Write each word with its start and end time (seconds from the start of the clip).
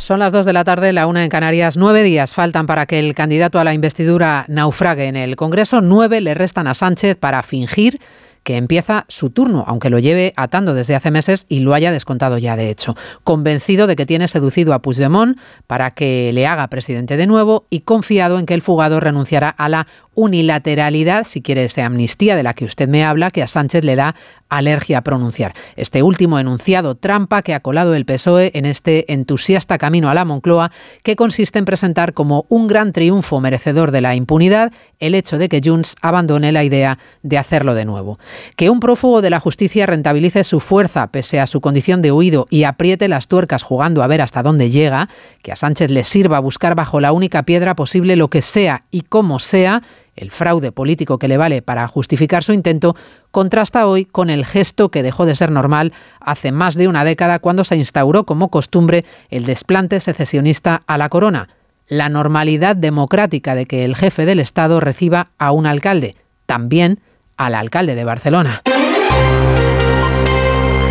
Son 0.00 0.18
las 0.18 0.32
2 0.32 0.46
de 0.46 0.54
la 0.54 0.64
tarde, 0.64 0.94
la 0.94 1.06
una 1.06 1.24
en 1.24 1.28
Canarias. 1.28 1.76
Nueve 1.76 2.02
días 2.02 2.32
faltan 2.32 2.64
para 2.66 2.86
que 2.86 2.98
el 2.98 3.14
candidato 3.14 3.60
a 3.60 3.64
la 3.64 3.74
investidura 3.74 4.46
naufrague 4.48 5.04
en 5.08 5.14
el 5.14 5.36
Congreso. 5.36 5.82
Nueve 5.82 6.22
le 6.22 6.32
restan 6.32 6.66
a 6.68 6.74
Sánchez 6.74 7.18
para 7.18 7.42
fingir 7.42 8.00
que 8.42 8.56
empieza 8.56 9.04
su 9.08 9.28
turno, 9.28 9.62
aunque 9.66 9.90
lo 9.90 9.98
lleve 9.98 10.32
atando 10.36 10.72
desde 10.72 10.94
hace 10.94 11.10
meses 11.10 11.44
y 11.50 11.60
lo 11.60 11.74
haya 11.74 11.92
descontado 11.92 12.38
ya 12.38 12.56
de 12.56 12.70
hecho. 12.70 12.96
Convencido 13.24 13.86
de 13.86 13.94
que 13.94 14.06
tiene 14.06 14.26
seducido 14.26 14.72
a 14.72 14.80
Puigdemont 14.80 15.38
para 15.66 15.90
que 15.90 16.30
le 16.32 16.46
haga 16.46 16.68
presidente 16.68 17.18
de 17.18 17.26
nuevo 17.26 17.66
y 17.68 17.80
confiado 17.80 18.38
en 18.38 18.46
que 18.46 18.54
el 18.54 18.62
fugado 18.62 19.00
renunciará 19.00 19.50
a 19.50 19.68
la 19.68 19.86
unilateralidad, 20.14 21.24
si 21.24 21.40
quiere 21.42 21.64
esa 21.64 21.86
amnistía 21.86 22.36
de 22.36 22.42
la 22.42 22.54
que 22.54 22.64
usted 22.64 22.88
me 22.88 23.04
habla, 23.04 23.30
que 23.30 23.42
a 23.42 23.46
Sánchez 23.46 23.84
le 23.84 23.96
da 23.96 24.14
alergia 24.48 24.98
a 24.98 25.02
pronunciar. 25.02 25.54
Este 25.76 26.02
último 26.02 26.38
enunciado 26.38 26.96
trampa 26.96 27.42
que 27.42 27.54
ha 27.54 27.60
colado 27.60 27.94
el 27.94 28.04
PSOE 28.04 28.50
en 28.54 28.66
este 28.66 29.12
entusiasta 29.12 29.78
camino 29.78 30.10
a 30.10 30.14
la 30.14 30.24
Moncloa, 30.24 30.72
que 31.02 31.16
consiste 31.16 31.58
en 31.58 31.64
presentar 31.64 32.12
como 32.12 32.46
un 32.48 32.66
gran 32.66 32.92
triunfo 32.92 33.40
merecedor 33.40 33.92
de 33.92 34.00
la 34.00 34.14
impunidad 34.14 34.72
el 34.98 35.14
hecho 35.14 35.38
de 35.38 35.48
que 35.48 35.60
Junts 35.64 35.94
abandone 36.02 36.52
la 36.52 36.64
idea 36.64 36.98
de 37.22 37.38
hacerlo 37.38 37.74
de 37.74 37.84
nuevo. 37.84 38.18
Que 38.56 38.70
un 38.70 38.80
prófugo 38.80 39.22
de 39.22 39.30
la 39.30 39.40
justicia 39.40 39.86
rentabilice 39.86 40.44
su 40.44 40.60
fuerza 40.60 41.06
pese 41.08 41.40
a 41.40 41.46
su 41.46 41.60
condición 41.60 42.02
de 42.02 42.12
huido 42.12 42.46
y 42.50 42.64
apriete 42.64 43.08
las 43.08 43.28
tuercas 43.28 43.62
jugando 43.62 44.02
a 44.02 44.08
ver 44.08 44.20
hasta 44.20 44.42
dónde 44.42 44.70
llega, 44.70 45.08
que 45.42 45.52
a 45.52 45.56
Sánchez 45.56 45.90
le 45.90 46.04
sirva 46.04 46.40
buscar 46.40 46.74
bajo 46.74 47.00
la 47.00 47.12
única 47.12 47.44
piedra 47.44 47.76
posible 47.76 48.16
lo 48.16 48.28
que 48.28 48.42
sea 48.42 48.84
y 48.90 49.02
como 49.02 49.38
sea, 49.38 49.82
el 50.20 50.30
fraude 50.30 50.70
político 50.70 51.18
que 51.18 51.28
le 51.28 51.36
vale 51.36 51.62
para 51.62 51.86
justificar 51.88 52.44
su 52.44 52.52
intento, 52.52 52.94
contrasta 53.30 53.86
hoy 53.86 54.04
con 54.04 54.30
el 54.30 54.44
gesto 54.44 54.90
que 54.90 55.02
dejó 55.02 55.26
de 55.26 55.34
ser 55.34 55.50
normal 55.50 55.92
hace 56.20 56.52
más 56.52 56.74
de 56.74 56.88
una 56.88 57.04
década 57.04 57.38
cuando 57.38 57.64
se 57.64 57.76
instauró 57.76 58.24
como 58.24 58.50
costumbre 58.50 59.04
el 59.30 59.46
desplante 59.46 59.98
secesionista 60.00 60.82
a 60.86 60.98
la 60.98 61.08
corona, 61.08 61.48
la 61.88 62.08
normalidad 62.08 62.76
democrática 62.76 63.54
de 63.54 63.66
que 63.66 63.84
el 63.84 63.96
jefe 63.96 64.26
del 64.26 64.40
Estado 64.40 64.78
reciba 64.80 65.28
a 65.38 65.52
un 65.52 65.66
alcalde, 65.66 66.16
también 66.46 67.00
al 67.36 67.54
alcalde 67.54 67.94
de 67.94 68.04
Barcelona. 68.04 68.62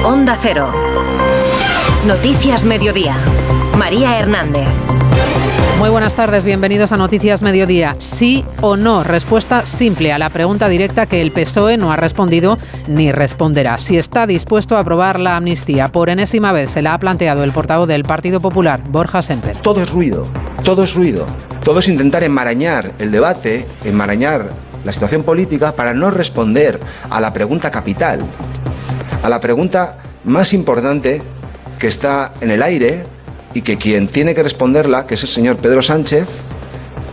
Onda 0.03 0.37
Cero. 0.41 0.73
Noticias 2.05 2.65
Mediodía. 2.65 3.17
María 3.77 4.17
Hernández. 4.17 4.69
Muy 5.79 5.89
buenas 5.89 6.13
tardes, 6.13 6.43
bienvenidos 6.43 6.91
a 6.91 6.97
Noticias 6.97 7.41
Mediodía. 7.41 7.95
Sí 7.99 8.43
o 8.59 8.75
no, 8.75 9.05
respuesta 9.05 9.65
simple 9.65 10.11
a 10.11 10.19
la 10.19 10.29
pregunta 10.29 10.67
directa 10.67 11.05
que 11.05 11.21
el 11.21 11.31
PSOE 11.31 11.77
no 11.77 11.89
ha 11.93 11.95
respondido 11.95 12.57
ni 12.87 13.13
responderá. 13.13 13.77
Si 13.77 13.97
está 13.97 14.27
dispuesto 14.27 14.75
a 14.75 14.81
aprobar 14.81 15.21
la 15.21 15.37
amnistía, 15.37 15.87
por 15.87 16.09
enésima 16.09 16.51
vez 16.51 16.71
se 16.71 16.81
la 16.81 16.93
ha 16.93 16.99
planteado 16.99 17.45
el 17.45 17.53
portavoz 17.53 17.87
del 17.87 18.03
Partido 18.03 18.41
Popular, 18.41 18.83
Borja 18.89 19.21
Semper. 19.21 19.61
Todo 19.61 19.81
es 19.81 19.89
ruido, 19.89 20.27
todo 20.65 20.83
es 20.83 20.93
ruido. 20.95 21.25
Todo 21.63 21.79
es 21.79 21.87
intentar 21.87 22.25
enmarañar 22.25 22.91
el 22.99 23.09
debate, 23.09 23.65
enmarañar 23.85 24.49
la 24.83 24.91
situación 24.91 25.23
política 25.23 25.77
para 25.77 25.93
no 25.93 26.11
responder 26.11 26.77
a 27.09 27.21
la 27.21 27.31
pregunta 27.31 27.71
capital, 27.71 28.19
a 29.23 29.29
la 29.29 29.39
pregunta 29.39 29.97
más 30.25 30.51
importante 30.51 31.21
que 31.79 31.87
está 31.87 32.33
en 32.41 32.51
el 32.51 32.63
aire 32.63 33.05
y 33.53 33.61
que 33.61 33.77
quien 33.77 34.07
tiene 34.07 34.35
que 34.35 34.43
responderla, 34.43 35.07
que 35.07 35.15
es 35.15 35.23
el 35.23 35.29
señor 35.29 35.57
Pedro 35.57 35.81
Sánchez, 35.81 36.27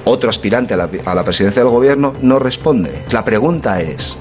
otro 0.05 0.31
aspirante 0.31 0.75
a 0.75 0.77
la, 0.77 0.89
a 1.05 1.15
la, 1.15 1.25
presidencia 1.25 1.63
del 1.63 1.73
gobierno, 1.73 2.13
no 2.23 2.39
responde. 2.39 3.05
La 3.11 3.25
pregunta 3.25 3.81
es, 3.81 4.17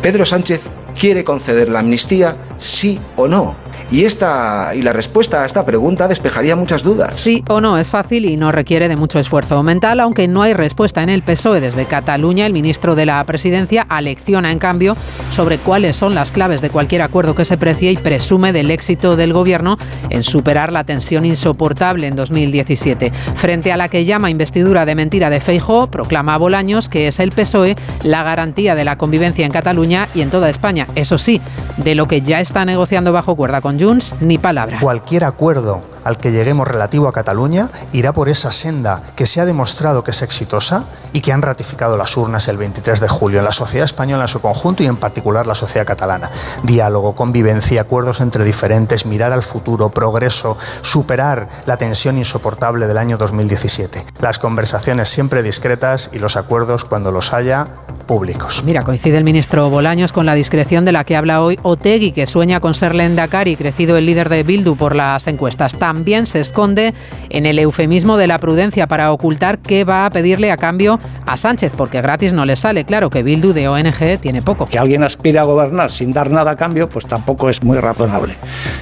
¿Pedro 0.00 0.24
Sánchez 0.24 0.62
quiere 0.98 1.24
conceder 1.24 1.68
la 1.68 1.80
amnistía, 1.80 2.36
sí 2.58 3.00
o 3.16 3.26
no? 3.26 3.63
Y, 3.94 4.06
esta, 4.06 4.72
y 4.74 4.82
la 4.82 4.92
respuesta 4.92 5.44
a 5.44 5.46
esta 5.46 5.64
pregunta 5.64 6.08
despejaría 6.08 6.56
muchas 6.56 6.82
dudas. 6.82 7.14
Sí 7.14 7.44
o 7.48 7.60
no 7.60 7.78
es 7.78 7.90
fácil 7.90 8.24
y 8.24 8.36
no 8.36 8.50
requiere 8.50 8.88
de 8.88 8.96
mucho 8.96 9.20
esfuerzo 9.20 9.62
mental, 9.62 10.00
aunque 10.00 10.26
no 10.26 10.42
hay 10.42 10.52
respuesta 10.52 11.04
en 11.04 11.10
el 11.10 11.22
PSOE 11.22 11.60
desde 11.60 11.86
Cataluña. 11.86 12.44
El 12.44 12.52
ministro 12.52 12.96
de 12.96 13.06
la 13.06 13.22
Presidencia 13.22 13.86
alecciona, 13.88 14.50
en 14.50 14.58
cambio, 14.58 14.96
sobre 15.30 15.58
cuáles 15.58 15.96
son 15.96 16.16
las 16.16 16.32
claves 16.32 16.60
de 16.60 16.70
cualquier 16.70 17.02
acuerdo 17.02 17.36
que 17.36 17.44
se 17.44 17.56
precie 17.56 17.92
y 17.92 17.96
presume 17.96 18.52
del 18.52 18.72
éxito 18.72 19.14
del 19.14 19.32
gobierno 19.32 19.78
en 20.10 20.24
superar 20.24 20.72
la 20.72 20.82
tensión 20.82 21.24
insoportable 21.24 22.08
en 22.08 22.16
2017. 22.16 23.12
Frente 23.36 23.70
a 23.70 23.76
la 23.76 23.90
que 23.90 24.04
llama 24.04 24.28
investidura 24.28 24.86
de 24.86 24.96
mentira 24.96 25.30
de 25.30 25.38
Feijóo, 25.38 25.86
proclama 25.86 26.34
a 26.34 26.38
Bolaños 26.38 26.88
que 26.88 27.06
es 27.06 27.20
el 27.20 27.30
PSOE 27.30 27.76
la 28.02 28.24
garantía 28.24 28.74
de 28.74 28.84
la 28.84 28.98
convivencia 28.98 29.46
en 29.46 29.52
Cataluña 29.52 30.08
y 30.16 30.22
en 30.22 30.30
toda 30.30 30.50
España. 30.50 30.88
Eso 30.96 31.16
sí, 31.16 31.40
de 31.76 31.94
lo 31.94 32.08
que 32.08 32.22
ya 32.22 32.40
está 32.40 32.64
negociando 32.64 33.12
bajo 33.12 33.36
cuerda 33.36 33.60
con 33.60 33.83
Ni 34.20 34.38
palabra. 34.38 34.80
Cualquier 34.80 35.24
acuerdo 35.24 35.82
al 36.04 36.18
que 36.18 36.32
lleguemos 36.32 36.68
relativo 36.68 37.08
a 37.08 37.12
Cataluña 37.12 37.70
irá 37.92 38.12
por 38.12 38.28
esa 38.28 38.52
senda 38.52 39.02
que 39.16 39.26
se 39.26 39.40
ha 39.40 39.44
demostrado 39.44 40.04
que 40.04 40.10
es 40.10 40.22
exitosa 40.22 40.84
y 41.12 41.20
que 41.20 41.32
han 41.32 41.42
ratificado 41.42 41.96
las 41.96 42.16
urnas 42.16 42.48
el 42.48 42.56
23 42.56 43.00
de 43.00 43.08
julio 43.08 43.38
en 43.38 43.44
la 43.44 43.52
sociedad 43.52 43.84
española 43.84 44.24
en 44.24 44.28
su 44.28 44.40
conjunto 44.40 44.82
y 44.82 44.86
en 44.86 44.96
particular 44.96 45.46
la 45.46 45.54
sociedad 45.54 45.86
catalana. 45.86 46.30
Diálogo, 46.62 47.14
convivencia, 47.14 47.82
acuerdos 47.82 48.20
entre 48.20 48.44
diferentes, 48.44 49.06
mirar 49.06 49.32
al 49.32 49.42
futuro, 49.42 49.90
progreso, 49.90 50.58
superar 50.82 51.48
la 51.66 51.76
tensión 51.76 52.18
insoportable 52.18 52.86
del 52.86 52.98
año 52.98 53.16
2017. 53.16 54.04
Las 54.20 54.38
conversaciones 54.38 55.08
siempre 55.08 55.42
discretas 55.42 56.10
y 56.12 56.18
los 56.18 56.36
acuerdos 56.36 56.84
cuando 56.84 57.12
los 57.12 57.32
haya 57.32 57.68
públicos. 58.06 58.62
Mira, 58.64 58.82
coincide 58.82 59.16
el 59.16 59.24
ministro 59.24 59.70
Bolaños 59.70 60.12
con 60.12 60.26
la 60.26 60.34
discreción 60.34 60.84
de 60.84 60.92
la 60.92 61.04
que 61.04 61.16
habla 61.16 61.40
hoy 61.40 61.58
Otegui, 61.62 62.12
que 62.12 62.26
sueña 62.26 62.60
con 62.60 62.74
ser 62.74 62.94
Lendakari, 62.94 63.56
crecido 63.56 63.96
el 63.96 64.04
líder 64.04 64.28
de 64.28 64.42
Bildu 64.42 64.76
por 64.76 64.94
las 64.94 65.26
encuestas. 65.26 65.78
También 65.78 65.93
se 66.24 66.40
esconde 66.40 66.94
en 67.30 67.46
el 67.46 67.58
eufemismo 67.58 68.16
de 68.16 68.26
la 68.26 68.38
prudencia 68.38 68.86
para 68.86 69.12
ocultar 69.12 69.58
qué 69.58 69.84
va 69.84 70.06
a 70.06 70.10
pedirle 70.10 70.50
a 70.50 70.56
cambio 70.56 71.00
a 71.26 71.36
Sánchez, 71.36 71.72
porque 71.76 72.00
gratis 72.00 72.32
no 72.32 72.44
le 72.44 72.56
sale. 72.56 72.84
Claro 72.84 73.10
que 73.10 73.22
Bildu 73.22 73.52
de 73.52 73.68
ONG 73.68 74.18
tiene 74.20 74.42
poco. 74.42 74.66
Que 74.66 74.78
alguien 74.78 75.02
aspire 75.02 75.38
a 75.38 75.44
gobernar 75.44 75.90
sin 75.90 76.12
dar 76.12 76.30
nada 76.30 76.52
a 76.52 76.56
cambio, 76.56 76.88
pues 76.88 77.06
tampoco 77.06 77.48
es 77.48 77.62
muy 77.62 77.78
razonable. 77.78 78.34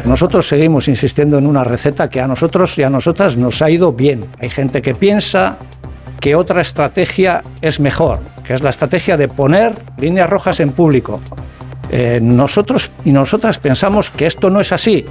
Nosotros 0.05 0.49
seguimos 0.49 0.89
insistiendo 0.89 1.39
en 1.39 1.47
una 1.47 1.65
receta 1.65 2.09
que 2.09 2.21
a 2.21 2.27
nosotros 2.27 2.77
y 2.79 2.83
a 2.83 2.91
nosotras 2.91 3.37
nos 3.37 3.63
ha 3.63 3.71
ido 3.71 3.93
bien. 3.93 4.27
Hay 4.41 4.51
gente 4.51 4.83
que 4.83 4.95
piensa 4.95 5.59
que 6.21 6.35
otra 6.35 6.61
estrategia 6.61 7.43
es 7.63 7.81
mejor, 7.81 8.21
que 8.45 8.55
es 8.55 8.63
la 8.63 8.71
estrategia 8.71 9.17
de 9.17 9.29
poner 9.29 9.75
líneas 9.99 10.31
rojas 10.31 10.61
en 10.61 10.71
público. 10.71 11.21
Eh, 11.91 12.21
nosotros 12.23 12.91
y 13.05 13.13
nosotras 13.13 13.59
pensamos 13.59 14.11
que 14.11 14.27
esto 14.27 14.49
no 14.49 14.61
es 14.61 14.73
así. 14.73 15.05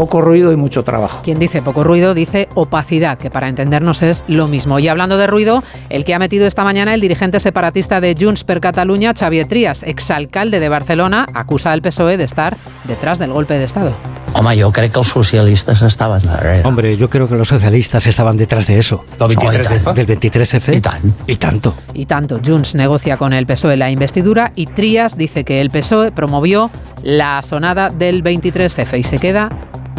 Poco 0.00 0.22
ruido 0.22 0.50
y 0.50 0.56
mucho 0.56 0.82
trabajo. 0.82 1.20
Quien 1.22 1.38
dice 1.38 1.60
poco 1.60 1.84
ruido 1.84 2.14
dice 2.14 2.48
opacidad, 2.54 3.18
que 3.18 3.28
para 3.28 3.48
entendernos 3.48 4.00
es 4.00 4.24
lo 4.28 4.48
mismo. 4.48 4.78
Y 4.78 4.88
hablando 4.88 5.18
de 5.18 5.26
ruido, 5.26 5.62
el 5.90 6.06
que 6.06 6.14
ha 6.14 6.18
metido 6.18 6.46
esta 6.46 6.64
mañana 6.64 6.94
el 6.94 7.02
dirigente 7.02 7.38
separatista 7.38 8.00
de 8.00 8.16
Junts 8.18 8.42
per 8.44 8.60
Catalunya, 8.60 9.12
Xavier 9.12 9.46
Trias, 9.46 9.82
exalcalde 9.82 10.58
de 10.58 10.70
Barcelona, 10.70 11.26
acusa 11.34 11.72
al 11.72 11.82
PSOE 11.82 12.16
de 12.16 12.24
estar 12.24 12.56
detrás 12.84 13.18
del 13.18 13.34
golpe 13.34 13.58
de 13.58 13.64
Estado. 13.64 13.92
Home, 14.32 14.54
jo 14.56 14.70
crec 14.72 14.92
que 14.94 15.00
els 15.00 15.10
socialistes 15.10 15.82
estaven 15.82 16.22
darrere. 16.24 16.62
Hombre, 16.64 16.96
yo 16.96 17.10
creo 17.10 17.28
que 17.28 17.34
los 17.34 17.48
socialistas 17.48 18.06
estaban 18.06 18.36
detrás 18.36 18.66
de 18.68 18.78
eso. 18.78 19.04
Del 19.18 19.36
23F? 19.36 19.92
Del 19.92 20.06
23F. 20.06 20.76
I 20.76 20.80
tant. 20.80 21.04
Y 21.26 21.36
tanto. 21.36 21.74
Y 21.92 22.06
tanto. 22.06 22.40
Junts 22.42 22.74
negocia 22.74 23.16
con 23.16 23.32
el 23.32 23.44
PSOE 23.44 23.76
la 23.76 23.90
investidura 23.90 24.52
y 24.54 24.66
Trias 24.66 25.18
dice 25.18 25.44
que 25.44 25.60
el 25.60 25.70
PSOE 25.70 26.12
promovió 26.12 26.70
la 27.02 27.42
sonada 27.42 27.90
del 27.90 28.22
23F 28.22 28.98
y 28.98 29.02
se 29.02 29.18
queda 29.18 29.50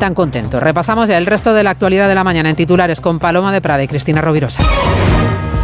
tan 0.01 0.15
contento. 0.15 0.59
Repasamos 0.59 1.11
el 1.11 1.27
resto 1.27 1.53
de 1.53 1.63
la 1.63 1.69
actualidad 1.69 2.09
de 2.09 2.15
la 2.15 2.23
mañana 2.23 2.49
en 2.49 2.55
titulares 2.55 2.99
con 2.99 3.19
Paloma 3.19 3.51
de 3.51 3.61
Prada 3.61 3.83
y 3.83 3.87
Cristina 3.87 4.19
Rovirosa. 4.19 4.63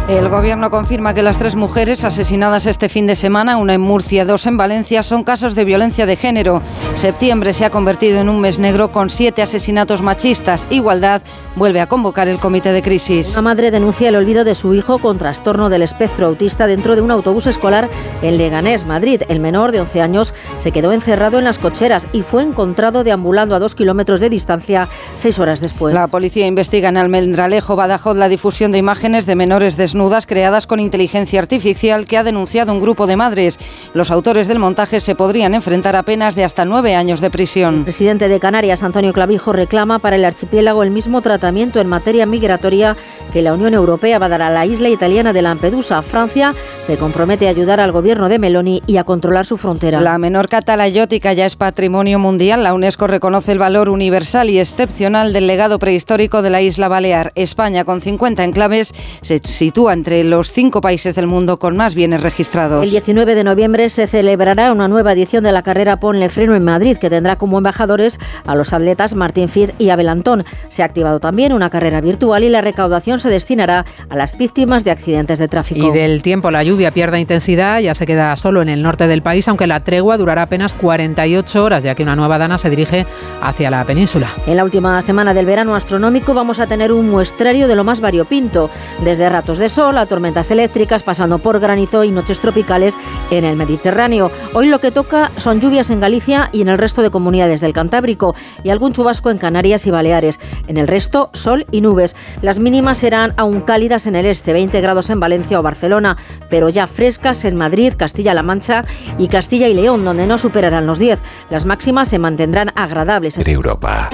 El 0.08 0.28
gobierno 0.28 0.70
confirma 0.70 1.12
que 1.12 1.22
las 1.22 1.38
tres 1.38 1.56
mujeres 1.56 2.04
asesinadas 2.04 2.64
este 2.66 2.88
fin 2.88 3.08
de 3.08 3.16
semana, 3.16 3.56
una 3.56 3.74
en 3.74 3.80
Murcia, 3.80 4.24
dos 4.24 4.46
en 4.46 4.56
Valencia, 4.56 5.02
son 5.02 5.24
casos 5.24 5.56
de 5.56 5.64
violencia 5.64 6.06
de 6.06 6.14
género. 6.14 6.62
Septiembre 6.94 7.52
se 7.52 7.64
ha 7.64 7.70
convertido 7.70 8.20
en 8.20 8.28
un 8.28 8.40
mes 8.40 8.60
negro 8.60 8.92
con 8.92 9.10
siete 9.10 9.42
asesinatos 9.42 10.02
machistas. 10.02 10.68
Igualdad 10.70 11.22
vuelve 11.58 11.80
a 11.80 11.88
convocar 11.88 12.28
el 12.28 12.38
comité 12.38 12.72
de 12.72 12.82
crisis. 12.82 13.34
La 13.34 13.42
madre 13.42 13.72
denuncia 13.72 14.08
el 14.08 14.16
olvido 14.16 14.44
de 14.44 14.54
su 14.54 14.74
hijo 14.74 14.98
con 14.98 15.18
trastorno 15.18 15.68
del 15.68 15.82
espectro 15.82 16.26
autista 16.26 16.68
dentro 16.68 16.94
de 16.94 17.02
un 17.02 17.10
autobús 17.10 17.48
escolar 17.48 17.88
en 18.22 18.38
Leganés, 18.38 18.86
Madrid. 18.86 19.22
El 19.28 19.40
menor 19.40 19.72
de 19.72 19.80
11 19.80 20.00
años 20.00 20.34
se 20.56 20.70
quedó 20.70 20.92
encerrado 20.92 21.38
en 21.38 21.44
las 21.44 21.58
cocheras 21.58 22.06
y 22.12 22.22
fue 22.22 22.44
encontrado 22.44 23.02
deambulando 23.02 23.56
a 23.56 23.58
dos 23.58 23.74
kilómetros 23.74 24.20
de 24.20 24.30
distancia 24.30 24.88
seis 25.16 25.38
horas 25.40 25.60
después. 25.60 25.94
La 25.94 26.06
policía 26.06 26.46
investiga 26.46 26.90
en 26.90 26.96
Almendralejo, 26.96 27.74
Badajoz, 27.74 28.16
la 28.16 28.28
difusión 28.28 28.70
de 28.70 28.78
imágenes 28.78 29.26
de 29.26 29.34
menores 29.34 29.76
desnudos 29.76 30.26
creadas 30.26 30.68
con 30.68 30.78
inteligencia 30.78 31.40
artificial 31.40 32.06
que 32.06 32.18
ha 32.18 32.24
denunciado 32.24 32.72
un 32.72 32.80
grupo 32.80 33.08
de 33.08 33.16
madres. 33.16 33.58
Los 33.94 34.12
autores 34.12 34.46
del 34.46 34.60
montaje 34.60 35.00
se 35.00 35.16
podrían 35.16 35.54
enfrentar 35.54 35.96
a 35.96 36.04
penas 36.04 36.36
de 36.36 36.44
hasta 36.44 36.64
nueve 36.64 36.94
años 36.94 37.20
de 37.20 37.30
prisión. 37.30 37.78
El 37.78 37.84
presidente 37.84 38.28
de 38.28 38.38
Canarias, 38.38 38.84
Antonio 38.84 39.12
Clavijo, 39.12 39.52
reclama 39.52 39.98
para 39.98 40.14
el 40.14 40.24
archipiélago 40.24 40.84
el 40.84 40.90
mismo 40.90 41.20
tratamiento 41.20 41.47
tratamiento 41.48 41.80
en 41.80 41.86
materia 41.86 42.26
migratoria 42.26 42.94
que 43.32 43.40
la 43.40 43.54
Unión 43.54 43.72
Europea 43.72 44.18
va 44.18 44.26
a 44.26 44.28
dar 44.28 44.42
a 44.42 44.50
la 44.50 44.66
isla 44.66 44.90
italiana 44.90 45.32
de 45.32 45.40
Lampedusa. 45.40 46.02
Francia 46.02 46.54
se 46.82 46.98
compromete 46.98 47.46
a 47.46 47.50
ayudar 47.50 47.80
al 47.80 47.90
gobierno 47.90 48.28
de 48.28 48.38
Meloni 48.38 48.82
y 48.86 48.98
a 48.98 49.04
controlar 49.04 49.46
su 49.46 49.56
frontera. 49.56 50.02
La 50.02 50.18
menorca 50.18 50.60
talayótica 50.60 51.32
ya 51.32 51.46
es 51.46 51.56
patrimonio 51.56 52.18
mundial. 52.18 52.64
La 52.64 52.74
UNESCO 52.74 53.06
reconoce 53.06 53.52
el 53.52 53.58
valor 53.58 53.88
universal 53.88 54.50
y 54.50 54.58
excepcional 54.58 55.32
del 55.32 55.46
legado 55.46 55.78
prehistórico 55.78 56.42
de 56.42 56.50
la 56.50 56.60
isla 56.60 56.88
Balear. 56.88 57.32
España, 57.34 57.84
con 57.84 58.02
50 58.02 58.44
enclaves, 58.44 58.94
se 59.22 59.38
sitúa 59.38 59.94
entre 59.94 60.24
los 60.24 60.52
cinco 60.52 60.82
países 60.82 61.14
del 61.14 61.28
mundo 61.28 61.58
con 61.58 61.78
más 61.78 61.94
bienes 61.94 62.22
registrados. 62.22 62.84
El 62.84 62.90
19 62.90 63.34
de 63.34 63.44
noviembre 63.44 63.88
se 63.88 64.06
celebrará 64.06 64.70
una 64.70 64.86
nueva 64.86 65.12
edición 65.12 65.44
de 65.44 65.52
la 65.52 65.62
carrera 65.62 65.98
Ponle 65.98 66.28
Freno 66.28 66.54
en 66.54 66.64
Madrid, 66.64 66.98
que 66.98 67.08
tendrá 67.08 67.36
como 67.36 67.56
embajadores 67.56 68.18
a 68.44 68.54
los 68.54 68.74
atletas 68.74 69.14
Martín 69.14 69.48
Fid 69.48 69.70
y 69.78 69.88
Abel 69.88 70.10
Antón. 70.10 70.44
Se 70.68 70.82
ha 70.82 70.86
activado 70.86 71.20
también 71.20 71.37
una 71.38 71.70
carrera 71.70 72.00
virtual 72.00 72.42
y 72.42 72.48
la 72.48 72.60
recaudación 72.60 73.20
se 73.20 73.30
destinará 73.30 73.84
a 74.08 74.16
las 74.16 74.36
víctimas 74.36 74.84
de 74.84 74.90
accidentes 74.90 75.38
de 75.38 75.48
tráfico. 75.48 75.86
Y 75.86 75.90
del 75.90 76.22
tiempo, 76.22 76.50
la 76.50 76.62
lluvia 76.62 76.90
pierde 76.90 77.20
intensidad, 77.20 77.80
ya 77.80 77.94
se 77.94 78.06
queda 78.06 78.34
solo 78.36 78.60
en 78.60 78.68
el 78.68 78.82
norte 78.82 79.06
del 79.06 79.22
país, 79.22 79.46
aunque 79.48 79.66
la 79.66 79.80
tregua 79.80 80.18
durará 80.18 80.42
apenas 80.42 80.74
48 80.74 81.64
horas, 81.64 81.84
ya 81.84 81.94
que 81.94 82.02
una 82.02 82.16
nueva 82.16 82.38
dana 82.38 82.58
se 82.58 82.70
dirige 82.70 83.06
hacia 83.40 83.70
la 83.70 83.84
península. 83.84 84.28
En 84.46 84.56
la 84.56 84.64
última 84.64 85.00
semana 85.02 85.32
del 85.32 85.46
verano 85.46 85.74
astronómico 85.74 86.34
vamos 86.34 86.60
a 86.60 86.66
tener 86.66 86.92
un 86.92 87.08
muestrario 87.08 87.68
de 87.68 87.76
lo 87.76 87.84
más 87.84 88.00
variopinto, 88.00 88.70
desde 89.04 89.28
ratos 89.28 89.58
de 89.58 89.68
sol 89.68 89.96
a 89.98 90.06
tormentas 90.06 90.50
eléctricas, 90.50 91.02
pasando 91.02 91.38
por 91.38 91.60
granizo 91.60 92.04
y 92.04 92.10
noches 92.10 92.40
tropicales 92.40 92.96
en 93.30 93.44
el 93.44 93.56
Mediterráneo. 93.56 94.30
Hoy 94.54 94.68
lo 94.68 94.80
que 94.80 94.90
toca 94.90 95.30
son 95.36 95.60
lluvias 95.60 95.90
en 95.90 96.00
Galicia 96.00 96.50
y 96.52 96.62
en 96.62 96.68
el 96.68 96.78
resto 96.78 97.02
de 97.02 97.10
comunidades 97.10 97.60
del 97.60 97.72
Cantábrico 97.72 98.34
y 98.62 98.70
algún 98.70 98.92
chubasco 98.92 99.30
en 99.30 99.38
Canarias 99.38 99.86
y 99.86 99.90
Baleares. 99.90 100.38
En 100.66 100.76
el 100.76 100.86
resto, 100.86 101.17
sol 101.32 101.66
y 101.70 101.80
nubes. 101.80 102.16
Las 102.42 102.58
mínimas 102.58 102.98
serán 102.98 103.34
aún 103.36 103.60
cálidas 103.60 104.06
en 104.06 104.16
el 104.16 104.26
este, 104.26 104.52
20 104.52 104.80
grados 104.80 105.10
en 105.10 105.20
Valencia 105.20 105.58
o 105.58 105.62
Barcelona, 105.62 106.16
pero 106.50 106.68
ya 106.68 106.86
frescas 106.86 107.44
en 107.44 107.56
Madrid, 107.56 107.94
Castilla-La 107.96 108.42
Mancha 108.42 108.84
y 109.18 109.28
Castilla 109.28 109.68
y 109.68 109.74
León, 109.74 110.04
donde 110.04 110.26
no 110.26 110.38
superarán 110.38 110.86
los 110.86 110.98
10. 110.98 111.20
Las 111.50 111.66
máximas 111.66 112.08
se 112.08 112.18
mantendrán 112.18 112.72
agradables. 112.74 113.38
Europa. 113.38 114.08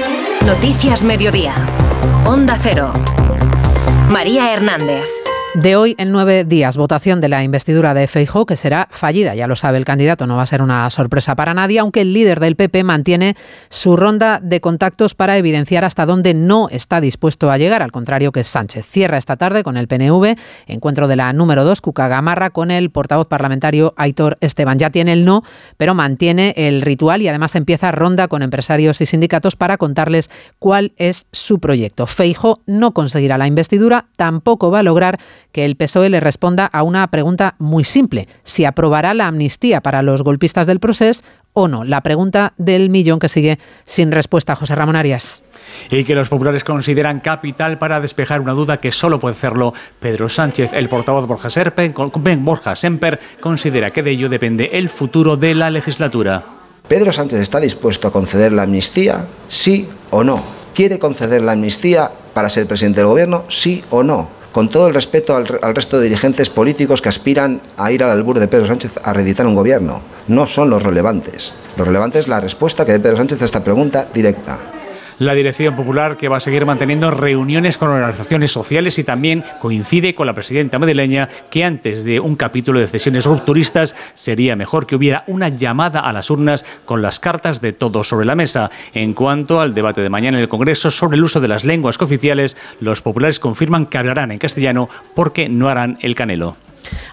Noticias 0.47 1.05
Mediodía. 1.05 1.55
Onda 2.27 2.57
Cero. 2.61 2.93
María 4.11 4.53
Hernández. 4.53 5.24
De 5.55 5.77
hoy 5.77 5.95
en 5.99 6.11
nueve 6.11 6.43
días, 6.43 6.77
votación 6.77 7.21
de 7.21 7.29
la 7.29 7.45
investidura 7.45 7.95
de 7.95 8.09
Feijóo, 8.09 8.45
que 8.45 8.57
será 8.57 8.89
fallida. 8.91 9.37
Ya 9.37 9.47
lo 9.47 9.55
sabe 9.55 9.79
el 9.79 9.85
candidato, 9.85 10.27
no 10.27 10.35
va 10.35 10.43
a 10.43 10.47
ser 10.47 10.61
una 10.63 10.91
sorpresa 10.91 11.37
para 11.37 11.55
nadie, 11.55 11.79
aunque 11.79 12.01
el 12.01 12.13
líder 12.13 12.41
del 12.41 12.57
PP 12.57 12.83
mantiene 12.83 13.37
su 13.69 13.95
ronda 13.95 14.41
de 14.43 14.61
contactos 14.61 15.15
para 15.15 15.39
evidenciar 15.39 15.85
hasta 15.85 16.07
dónde 16.07 16.35
no 16.35 16.69
está 16.71 17.01
dispuesto 17.01 17.53
a 17.53 17.57
llegar, 17.57 17.83
al 17.83 17.93
contrario 17.93 18.33
que 18.33 18.43
Sánchez. 18.43 18.85
Cierra 18.85 19.17
esta 19.17 19.37
tarde 19.37 19.63
con 19.63 19.77
el 19.77 19.87
PNV, 19.87 20.37
encuentro 20.67 21.07
de 21.07 21.15
la 21.15 21.33
número 21.33 21.63
dos, 21.63 21.81
Cuca 21.81 22.09
Gamarra, 22.09 22.51
con 22.51 22.73
el 22.73 22.91
portavoz 22.91 23.29
parlamentario 23.29 23.95
Aitor 23.97 24.39
Esteban. 24.41 24.81
Ya 24.81 24.91
tiene 24.91 25.13
el 25.13 25.25
no, 25.25 25.45
pero 25.77 25.95
mantiene 25.95 26.53
el 26.57 26.83
ritual 26.83 27.23
y 27.23 27.29
además 27.29 27.55
empieza 27.55 27.93
ronda 27.93 28.27
con 28.27 28.43
empresarios 28.43 29.01
y 29.01 29.07
sindicatos 29.07 29.55
para 29.55 29.77
contarles 29.77 30.31
cuál 30.59 30.95
es 30.97 31.27
su 31.31 31.61
proyecto. 31.61 32.09
Feijóo 32.09 32.59
no 32.67 32.93
conseguirá 32.93 33.39
la 33.39 33.47
investidura, 33.47 34.07
tampoco 34.17 34.73
va 34.73 34.81
a 34.81 34.83
lograr 34.83 35.21
que 35.55 35.65
el 35.65 35.77
PSOE 35.77 36.11
le 36.11 36.19
responda 36.19 36.67
a 36.67 36.83
una 36.83 37.07
pregunta 37.07 37.55
muy 37.61 37.85
simple, 37.85 38.27
si 38.43 38.65
aprobará 38.65 39.15
la 39.15 39.29
amnistía 39.29 39.81
para 39.81 40.03
los 40.03 40.23
golpistas 40.23 40.67
del 40.67 40.81
proceso 40.81 41.23
o 41.53 41.69
no. 41.69 41.85
La 41.85 42.01
pregunta 42.01 42.55
del 42.59 42.91
millón 42.91 43.21
que 43.21 43.29
sigue 43.29 43.61
sin 43.85 44.11
respuesta, 44.11 44.57
José 44.57 44.75
Ramón 44.75 44.97
Arias. 44.97 45.45
Y 45.93 46.03
que 46.03 46.17
los 46.17 46.29
populares 46.29 46.65
consideran 46.65 47.21
capital 47.21 47.79
para 47.79 48.01
despejar 48.01 48.41
una 48.41 48.53
duda 48.53 48.79
que 48.79 48.91
solo 48.91 49.21
puede 49.21 49.37
hacerlo 49.37 49.73
Pedro 50.01 50.29
Sánchez. 50.29 50.73
El 50.73 50.89
portavoz 50.89 51.29
Borja, 51.29 51.49
Serpen, 51.49 51.95
Borja 51.95 52.75
Semper 52.75 53.21
considera 53.41 53.93
que 53.93 54.03
de 54.03 54.11
ello 54.11 54.29
depende 54.29 54.71
el 54.73 54.89
futuro 54.89 55.37
de 55.37 55.55
la 55.55 55.71
legislatura. 55.71 56.45
¿Pedro 56.89 57.13
Sánchez 57.13 57.39
está 57.39 57.61
dispuesto 57.61 58.09
a 58.09 58.13
conceder 58.13 58.51
la 58.51 58.65
amnistía? 58.65 59.27
¿Sí 59.49 59.89
o 60.11 60.25
no? 60.25 60.43
¿Quiere 60.75 60.99
conceder 60.99 61.43
la 61.43 61.53
amnistía 61.53 62.11
para 62.35 62.49
ser 62.49 62.67
presidente 62.67 62.99
del 62.99 63.07
gobierno? 63.07 63.45
¿Sí 63.49 63.85
o 63.91 64.03
no? 64.03 64.43
Con 64.55 64.69
todo 64.69 64.87
el 64.87 64.95
respeto 64.95 65.35
al, 65.35 65.75
resto 65.75 65.99
de 65.99 66.05
dirigentes 66.05 66.49
políticos 66.49 67.03
que 67.03 67.09
aspiran 67.09 67.61
a 67.77 67.91
ir 67.91 68.05
al 68.05 68.11
albur 68.11 68.39
de 68.39 68.47
Pedro 68.47 68.67
Sánchez 68.67 69.01
a 69.03 69.13
reeditar 69.13 69.49
un 69.49 69.57
gobierno. 69.57 70.01
No 70.29 70.47
son 70.47 70.71
los 70.71 70.85
relevantes. 70.85 71.53
Lo 71.77 71.85
relevante 71.85 72.21
es 72.21 72.29
la 72.29 72.39
respuesta 72.39 72.87
que 72.87 72.93
dé 72.93 73.01
Pedro 73.01 73.17
Sánchez 73.17 73.43
a 73.43 73.47
esta 73.47 73.65
pregunta 73.65 74.07
directa 74.15 74.74
la 75.19 75.35
Dirección 75.35 75.77
Popular 75.77 76.17
que 76.17 76.29
va 76.29 76.39
a 76.39 76.41
seguir 76.41 76.67
manteniendo 76.67 77.11
reuniones 77.11 77.79
con 77.79 77.91
organizaciones 77.91 78.53
sociales 78.53 78.99
y 78.99 79.05
también 79.05 79.45
coincide 79.61 80.15
con 80.15 80.27
la 80.27 80.35
presidenta 80.35 80.79
madrileña 80.79 81.29
que 81.51 81.65
antes 81.65 82.05
de 82.05 82.21
un 82.21 82.37
capítulo 82.37 82.81
de 82.81 82.87
cesiones 82.87 83.25
rupturistas 83.25 83.95
sería 84.15 84.57
mejor 84.57 84.87
que 84.87 84.97
hubiera 84.97 85.25
una 85.27 85.49
llamada 85.49 86.01
a 86.01 86.13
las 86.13 86.31
urnas 86.31 86.65
con 86.85 87.03
las 87.03 87.21
cartas 87.21 87.61
de 87.61 87.73
todos 87.73 88.09
sobre 88.09 88.27
la 88.27 88.35
mesa. 88.35 88.71
En 88.93 89.15
cuanto 89.15 89.61
al 89.61 89.75
debate 89.75 90.01
de 90.01 90.11
mañana 90.11 90.39
en 90.39 90.43
el 90.43 90.49
Congreso 90.49 90.91
sobre 90.91 91.17
el 91.17 91.25
uso 91.25 91.41
de 91.41 91.49
las 91.49 91.65
lenguas 91.65 91.99
cooficiales, 91.99 92.57
los 92.81 93.03
populares 93.03 93.41
confirman 93.41 93.87
que 93.87 93.99
hablarán 93.99 94.33
en 94.33 94.39
castellano 94.39 94.89
porque 95.15 95.49
no 95.49 95.69
harán 95.69 95.99
el 96.01 96.15
canelo. 96.15 96.64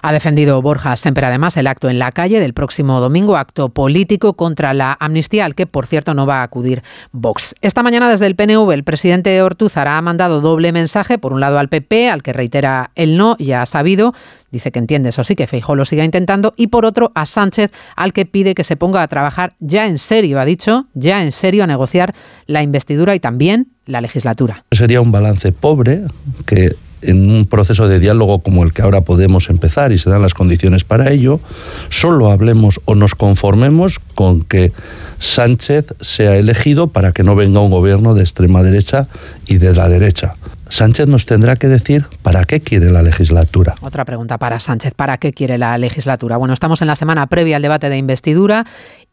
Ha 0.02 0.12
defendido 0.12 0.60
Borja 0.62 0.96
siempre 0.96 1.26
además 1.26 1.56
el 1.56 1.66
acto 1.66 1.88
en 1.88 1.98
la 1.98 2.12
calle 2.12 2.40
del 2.40 2.54
próximo 2.54 3.00
domingo, 3.00 3.36
acto 3.36 3.68
político 3.68 4.34
contra 4.34 4.74
la 4.74 4.96
amnistía, 4.98 5.44
al 5.44 5.54
que 5.54 5.66
por 5.66 5.86
cierto 5.86 6.14
no 6.14 6.26
va 6.26 6.40
a 6.40 6.42
acudir 6.42 6.82
Vox. 7.12 7.54
Esta 7.60 7.82
mañana 7.82 8.10
desde 8.10 8.26
el 8.26 8.36
PNV 8.36 8.70
el 8.72 8.84
presidente 8.84 9.40
Ortúzar 9.42 9.88
ha 9.88 10.00
mandado 10.02 10.40
doble 10.40 10.72
mensaje, 10.72 11.18
por 11.18 11.32
un 11.32 11.40
lado 11.40 11.58
al 11.58 11.68
PP, 11.68 12.10
al 12.10 12.22
que 12.22 12.32
reitera 12.32 12.90
el 12.94 13.16
no, 13.16 13.36
ya 13.38 13.62
ha 13.62 13.66
sabido, 13.66 14.14
dice 14.50 14.70
que 14.70 14.78
entiende 14.78 15.08
eso 15.10 15.24
sí, 15.24 15.34
que 15.34 15.46
Feijó 15.46 15.76
lo 15.76 15.84
siga 15.84 16.04
intentando, 16.04 16.54
y 16.56 16.68
por 16.68 16.84
otro 16.84 17.12
a 17.14 17.26
Sánchez, 17.26 17.70
al 17.96 18.12
que 18.12 18.26
pide 18.26 18.54
que 18.54 18.64
se 18.64 18.76
ponga 18.76 19.02
a 19.02 19.08
trabajar 19.08 19.52
ya 19.58 19.86
en 19.86 19.98
serio, 19.98 20.40
ha 20.40 20.44
dicho, 20.44 20.86
ya 20.94 21.22
en 21.22 21.32
serio 21.32 21.64
a 21.64 21.66
negociar 21.66 22.14
la 22.46 22.62
investidura 22.62 23.14
y 23.14 23.20
también 23.20 23.68
la 23.86 24.00
legislatura. 24.00 24.64
Sería 24.70 25.00
un 25.00 25.12
balance 25.12 25.52
pobre 25.52 26.02
que 26.46 26.76
en 27.02 27.30
un 27.30 27.46
proceso 27.46 27.88
de 27.88 27.98
diálogo 27.98 28.40
como 28.40 28.64
el 28.64 28.72
que 28.72 28.82
ahora 28.82 29.02
podemos 29.02 29.50
empezar 29.50 29.92
y 29.92 29.98
se 29.98 30.10
dan 30.10 30.22
las 30.22 30.34
condiciones 30.34 30.84
para 30.84 31.10
ello, 31.10 31.40
solo 31.88 32.30
hablemos 32.30 32.80
o 32.84 32.94
nos 32.94 33.14
conformemos 33.14 33.98
con 34.14 34.42
que 34.42 34.72
Sánchez 35.18 35.94
sea 36.00 36.36
elegido 36.36 36.88
para 36.88 37.12
que 37.12 37.22
no 37.22 37.36
venga 37.36 37.60
un 37.60 37.70
gobierno 37.70 38.14
de 38.14 38.22
extrema 38.22 38.62
derecha 38.62 39.08
y 39.46 39.58
de 39.58 39.74
la 39.74 39.88
derecha. 39.88 40.34
Sánchez 40.68 41.06
nos 41.06 41.26
tendrá 41.26 41.56
que 41.56 41.68
decir 41.68 42.06
para 42.22 42.44
qué 42.44 42.62
quiere 42.62 42.90
la 42.90 43.02
legislatura. 43.02 43.74
Otra 43.82 44.06
pregunta 44.06 44.38
para 44.38 44.58
Sánchez, 44.58 44.94
¿para 44.94 45.18
qué 45.18 45.32
quiere 45.32 45.58
la 45.58 45.76
legislatura? 45.76 46.38
Bueno, 46.38 46.54
estamos 46.54 46.80
en 46.80 46.88
la 46.88 46.96
semana 46.96 47.26
previa 47.26 47.56
al 47.56 47.62
debate 47.62 47.90
de 47.90 47.98
investidura 47.98 48.64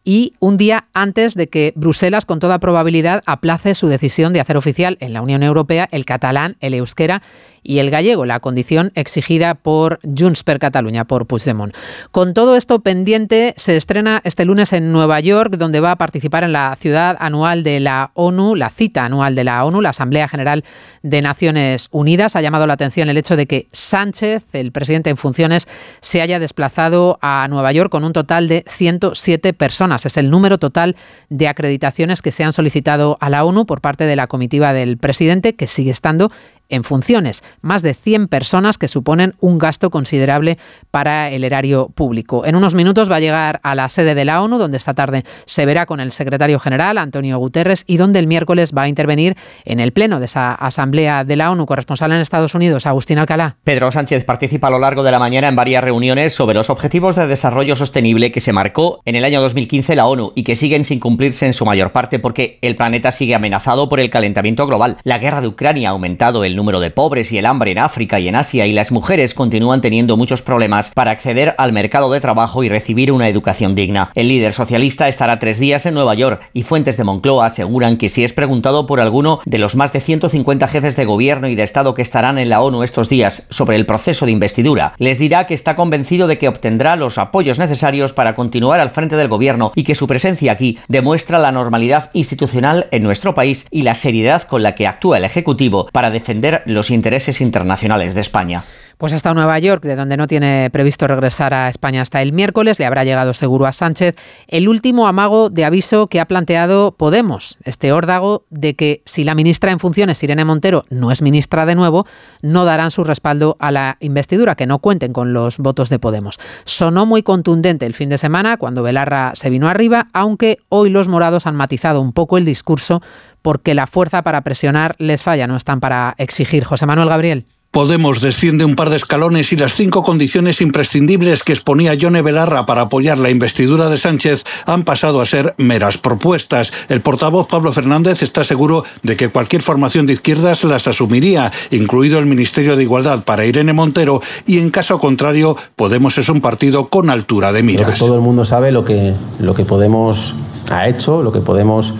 y 0.03 0.33
un 0.39 0.57
día 0.57 0.87
antes 0.93 1.35
de 1.35 1.47
que 1.47 1.73
Bruselas, 1.75 2.25
con 2.25 2.39
toda 2.39 2.59
probabilidad, 2.59 3.21
aplace 3.25 3.75
su 3.75 3.87
decisión 3.87 4.33
de 4.33 4.39
hacer 4.39 4.57
oficial 4.57 4.97
en 5.01 5.13
la 5.13 5.21
Unión 5.21 5.43
Europea 5.43 5.87
el 5.91 6.05
catalán, 6.05 6.55
el 6.61 6.73
euskera 6.73 7.21
y 7.61 7.79
el 7.79 7.89
gallego, 7.89 8.25
la 8.25 8.39
condición 8.39 8.91
exigida 8.95 9.55
por 9.55 9.99
Junts 10.03 10.43
per 10.43 10.59
Catalunya, 10.59 11.03
por 11.03 11.27
Puigdemont. 11.27 11.75
Con 12.11 12.33
todo 12.33 12.55
esto 12.55 12.79
pendiente, 12.79 13.53
se 13.57 13.75
estrena 13.75 14.21
este 14.23 14.45
lunes 14.45 14.71
en 14.71 14.93
Nueva 14.93 15.19
York, 15.19 15.57
donde 15.57 15.81
va 15.81 15.91
a 15.91 15.97
participar 15.97 16.45
en 16.45 16.53
la 16.53 16.75
ciudad 16.79 17.17
anual 17.19 17.63
de 17.63 17.81
la 17.81 18.11
ONU, 18.13 18.55
la 18.55 18.69
cita 18.69 19.03
anual 19.03 19.35
de 19.35 19.43
la 19.43 19.65
ONU, 19.65 19.81
la 19.81 19.89
Asamblea 19.89 20.29
General 20.29 20.63
de 21.03 21.21
Naciones 21.21 21.89
Unidas. 21.91 22.37
Ha 22.37 22.41
llamado 22.41 22.65
la 22.65 22.73
atención 22.73 23.09
el 23.09 23.17
hecho 23.17 23.35
de 23.35 23.47
que 23.47 23.67
Sánchez, 23.73 24.43
el 24.53 24.71
presidente 24.71 25.09
en 25.09 25.17
funciones, 25.17 25.67
se 25.99 26.21
haya 26.21 26.39
desplazado 26.39 27.19
a 27.21 27.45
Nueva 27.49 27.73
York 27.73 27.91
con 27.91 28.05
un 28.05 28.13
total 28.13 28.47
de 28.47 28.63
107 28.67 29.53
personas 29.53 29.88
es 29.95 30.17
el 30.17 30.29
número 30.29 30.57
total 30.57 30.95
de 31.29 31.47
acreditaciones 31.47 32.21
que 32.21 32.31
se 32.31 32.43
han 32.43 32.53
solicitado 32.53 33.17
a 33.19 33.29
la 33.29 33.43
ONU 33.43 33.65
por 33.65 33.81
parte 33.81 34.05
de 34.05 34.15
la 34.15 34.27
comitiva 34.27 34.73
del 34.73 34.97
presidente, 34.97 35.55
que 35.55 35.67
sigue 35.67 35.91
estando 35.91 36.31
en 36.69 36.83
funciones, 36.83 37.43
más 37.61 37.81
de 37.83 37.93
100 37.93 38.27
personas 38.27 38.77
que 38.79 38.87
suponen 38.87 39.35
un 39.39 39.59
gasto 39.59 39.89
considerable 39.91 40.57
para 40.89 41.29
el 41.29 41.43
erario 41.43 41.89
público. 41.93 42.45
En 42.45 42.55
unos 42.55 42.75
minutos 42.75 43.11
va 43.11 43.17
a 43.17 43.19
llegar 43.19 43.59
a 43.63 43.75
la 43.75 43.89
sede 43.89 44.15
de 44.15 44.25
la 44.25 44.41
ONU, 44.41 44.57
donde 44.57 44.77
esta 44.77 44.93
tarde 44.93 45.23
se 45.45 45.65
verá 45.65 45.85
con 45.85 45.99
el 45.99 46.11
secretario 46.11 46.59
general, 46.59 46.97
Antonio 46.97 47.37
Guterres, 47.37 47.83
y 47.85 47.97
donde 47.97 48.19
el 48.19 48.27
miércoles 48.27 48.71
va 48.75 48.83
a 48.83 48.87
intervenir 48.87 49.35
en 49.65 49.79
el 49.79 49.91
pleno 49.91 50.19
de 50.19 50.25
esa 50.25 50.53
Asamblea 50.53 51.23
de 51.23 51.35
la 51.35 51.51
ONU, 51.51 51.65
corresponsal 51.65 52.11
en 52.11 52.19
Estados 52.19 52.55
Unidos, 52.55 52.85
Agustín 52.85 53.17
Alcalá. 53.17 53.57
Pedro 53.63 53.91
Sánchez 53.91 54.25
participa 54.25 54.67
a 54.67 54.71
lo 54.71 54.79
largo 54.79 55.03
de 55.03 55.11
la 55.11 55.19
mañana 55.19 55.47
en 55.47 55.55
varias 55.55 55.83
reuniones 55.83 56.33
sobre 56.33 56.55
los 56.55 56.69
objetivos 56.69 57.15
de 57.15 57.27
desarrollo 57.27 57.75
sostenible 57.75 58.31
que 58.31 58.41
se 58.41 58.53
marcó 58.53 59.01
en 59.05 59.15
el 59.15 59.25
año 59.25 59.41
2015 59.41 59.59
2015 59.59 59.95
la 59.95 60.07
ONU 60.07 60.31
y 60.35 60.43
que 60.43 60.55
siguen 60.55 60.83
sin 60.83 60.99
cumplirse 60.99 61.45
en 61.45 61.53
su 61.53 61.65
mayor 61.65 61.91
parte 61.91 62.19
porque 62.19 62.59
el 62.61 62.75
planeta 62.75 63.11
sigue 63.11 63.35
amenazado 63.35 63.89
por 63.89 63.99
el 63.99 64.09
calentamiento 64.09 64.65
global. 64.65 64.97
La 65.03 65.17
guerra 65.17 65.41
de 65.41 65.47
Ucrania 65.47 65.89
ha 65.89 65.91
aumentado 65.91 66.43
el 66.43 66.55
número 66.59 66.81
de 66.81 66.91
pobres 66.91 67.31
y 67.31 67.37
el 67.37 67.45
hambre 67.45 67.71
en 67.71 67.79
África 67.79 68.19
y 68.19 68.27
en 68.27 68.35
Asia 68.35 68.67
y 68.67 68.73
las 68.73 68.91
mujeres 68.91 69.33
continúan 69.33 69.79
teniendo 69.79 70.17
muchos 70.17 70.41
problemas 70.41 70.91
para 70.93 71.11
acceder 71.11 71.55
al 71.57 71.71
mercado 71.71 72.11
de 72.11 72.19
trabajo 72.19 72.63
y 72.63 72.69
recibir 72.69 73.13
una 73.13 73.29
educación 73.29 73.75
digna. 73.75 74.11
El 74.13 74.27
líder 74.27 74.51
socialista 74.51 75.07
estará 75.07 75.39
tres 75.39 75.57
días 75.57 75.85
en 75.85 75.93
Nueva 75.93 76.15
York 76.15 76.41
y 76.53 76.63
fuentes 76.63 76.97
de 76.97 77.05
Moncloa 77.05 77.45
aseguran 77.45 77.95
que 77.95 78.09
si 78.09 78.25
es 78.25 78.33
preguntado 78.33 78.85
por 78.85 78.99
alguno 78.99 79.39
de 79.45 79.57
los 79.57 79.77
más 79.77 79.93
de 79.93 80.01
150 80.01 80.67
jefes 80.67 80.97
de 80.97 81.05
gobierno 81.05 81.47
y 81.47 81.55
de 81.55 81.63
Estado 81.63 81.93
que 81.93 82.01
estarán 82.01 82.37
en 82.37 82.49
la 82.49 82.61
ONU 82.61 82.83
estos 82.83 83.07
días 83.07 83.47
sobre 83.49 83.77
el 83.77 83.85
proceso 83.85 84.25
de 84.25 84.33
investidura, 84.33 84.93
les 84.97 85.17
dirá 85.17 85.45
que 85.45 85.53
está 85.53 85.77
convencido 85.77 86.27
de 86.27 86.37
que 86.37 86.49
obtendrá 86.49 86.97
los 86.97 87.17
apoyos 87.17 87.57
necesarios 87.57 88.11
para 88.11 88.35
continuar 88.35 88.81
al 88.81 88.89
frente 88.89 89.15
del 89.15 89.29
gobierno 89.29 89.71
y 89.75 89.83
que 89.83 89.95
su 89.95 90.07
presencia 90.07 90.51
aquí 90.51 90.77
demuestra 90.89 91.39
la 91.39 91.51
normalidad 91.51 92.09
institucional 92.13 92.87
en 92.91 93.03
nuestro 93.03 93.33
país 93.33 93.65
y 93.71 93.83
la 93.83 93.95
seriedad 93.95 94.43
con 94.43 94.63
la 94.63 94.75
que 94.75 94.87
actúa 94.87 95.17
el 95.17 95.23
Ejecutivo 95.23 95.87
para 95.91 96.09
defender 96.09 96.48
los 96.65 96.89
intereses 96.89 97.41
internacionales 97.41 98.13
de 98.13 98.21
España. 98.21 98.63
Pues 98.99 99.13
hasta 99.13 99.33
Nueva 99.33 99.57
York, 99.59 99.81
de 99.83 99.95
donde 99.95 100.17
no 100.17 100.27
tiene 100.27 100.69
previsto 100.73 101.07
regresar 101.07 101.53
a 101.53 101.69
España 101.69 102.01
hasta 102.01 102.21
el 102.21 102.33
miércoles, 102.33 102.79
le 102.79 102.85
habrá 102.85 103.05
llegado 103.05 103.33
seguro 103.33 103.65
a 103.65 103.71
Sánchez 103.71 104.15
el 104.47 104.67
último 104.67 105.07
amago 105.07 105.49
de 105.49 105.63
aviso 105.63 106.07
que 106.07 106.19
ha 106.19 106.25
planteado 106.25 106.91
Podemos, 106.97 107.59
este 107.63 107.93
órdago 107.93 108.43
de 108.49 108.75
que 108.75 109.01
si 109.05 109.23
la 109.23 109.35
ministra 109.35 109.71
en 109.71 109.79
funciones, 109.79 110.21
Irene 110.21 110.43
Montero, 110.43 110.83
no 110.89 111.11
es 111.11 111.21
ministra 111.21 111.65
de 111.65 111.75
nuevo, 111.75 112.05
no 112.41 112.65
darán 112.65 112.91
su 112.91 113.05
respaldo 113.05 113.55
a 113.61 113.71
la 113.71 113.95
investidura, 114.01 114.55
que 114.55 114.67
no 114.67 114.79
cuenten 114.79 115.13
con 115.13 115.31
los 115.31 115.59
votos 115.59 115.89
de 115.89 115.99
Podemos. 115.99 116.37
Sonó 116.65 117.05
muy 117.05 117.23
contundente 117.23 117.85
el 117.85 117.93
fin 117.93 118.09
de 118.09 118.17
semana 118.17 118.57
cuando 118.57 118.83
Belarra 118.83 119.31
se 119.33 119.49
vino 119.49 119.69
arriba, 119.69 120.07
aunque 120.13 120.57
hoy 120.67 120.89
los 120.89 121.07
morados 121.07 121.47
han 121.47 121.55
matizado 121.55 122.01
un 122.01 122.11
poco 122.11 122.37
el 122.37 122.43
discurso 122.43 123.01
porque 123.41 123.73
la 123.73 123.87
fuerza 123.87 124.21
para 124.21 124.41
presionar 124.41 124.95
les 124.97 125.23
falla, 125.23 125.47
no 125.47 125.55
están 125.55 125.79
para 125.79 126.15
exigir. 126.17 126.63
José 126.63 126.85
Manuel 126.85 127.09
Gabriel. 127.09 127.45
Podemos 127.71 128.19
desciende 128.19 128.65
un 128.65 128.75
par 128.75 128.89
de 128.89 128.95
escalones 128.95 129.53
y 129.53 129.55
las 129.55 129.75
cinco 129.75 130.01
condiciones 130.01 130.59
imprescindibles 130.59 131.43
que 131.43 131.53
exponía 131.53 131.93
Yone 131.93 132.23
Belarra 132.23 132.65
para 132.65 132.81
apoyar 132.81 133.19
la 133.19 133.29
investidura 133.29 133.89
de 133.89 133.99
Sánchez 133.99 134.43
han 134.65 134.81
pasado 134.81 135.21
a 135.21 135.25
ser 135.25 135.53
meras 135.59 135.99
propuestas. 135.99 136.73
El 136.89 137.01
portavoz 137.01 137.45
Pablo 137.45 137.71
Fernández 137.71 138.23
está 138.23 138.43
seguro 138.43 138.85
de 139.03 139.15
que 139.15 139.29
cualquier 139.29 139.61
formación 139.61 140.07
de 140.07 140.13
izquierdas 140.13 140.63
las 140.63 140.87
asumiría, 140.87 141.51
incluido 141.69 142.17
el 142.17 142.25
Ministerio 142.25 142.75
de 142.75 142.81
Igualdad 142.81 143.23
para 143.23 143.45
Irene 143.45 143.73
Montero, 143.73 144.19
y 144.47 144.57
en 144.57 144.71
caso 144.71 144.97
contrario, 144.97 145.55
Podemos 145.75 146.17
es 146.17 146.27
un 146.27 146.41
partido 146.41 146.87
con 146.87 147.11
altura 147.11 147.51
de 147.51 147.61
miras. 147.61 147.85
Creo 147.85 147.93
que 147.93 147.99
todo 147.99 148.15
el 148.15 148.21
mundo 148.21 148.45
sabe 148.45 148.71
lo 148.71 148.83
que, 148.83 149.13
lo 149.39 149.53
que 149.53 149.63
Podemos 149.63 150.33
ha 150.71 150.87
hecho, 150.89 151.21
lo 151.21 151.31
que 151.31 151.41
Podemos 151.41 151.93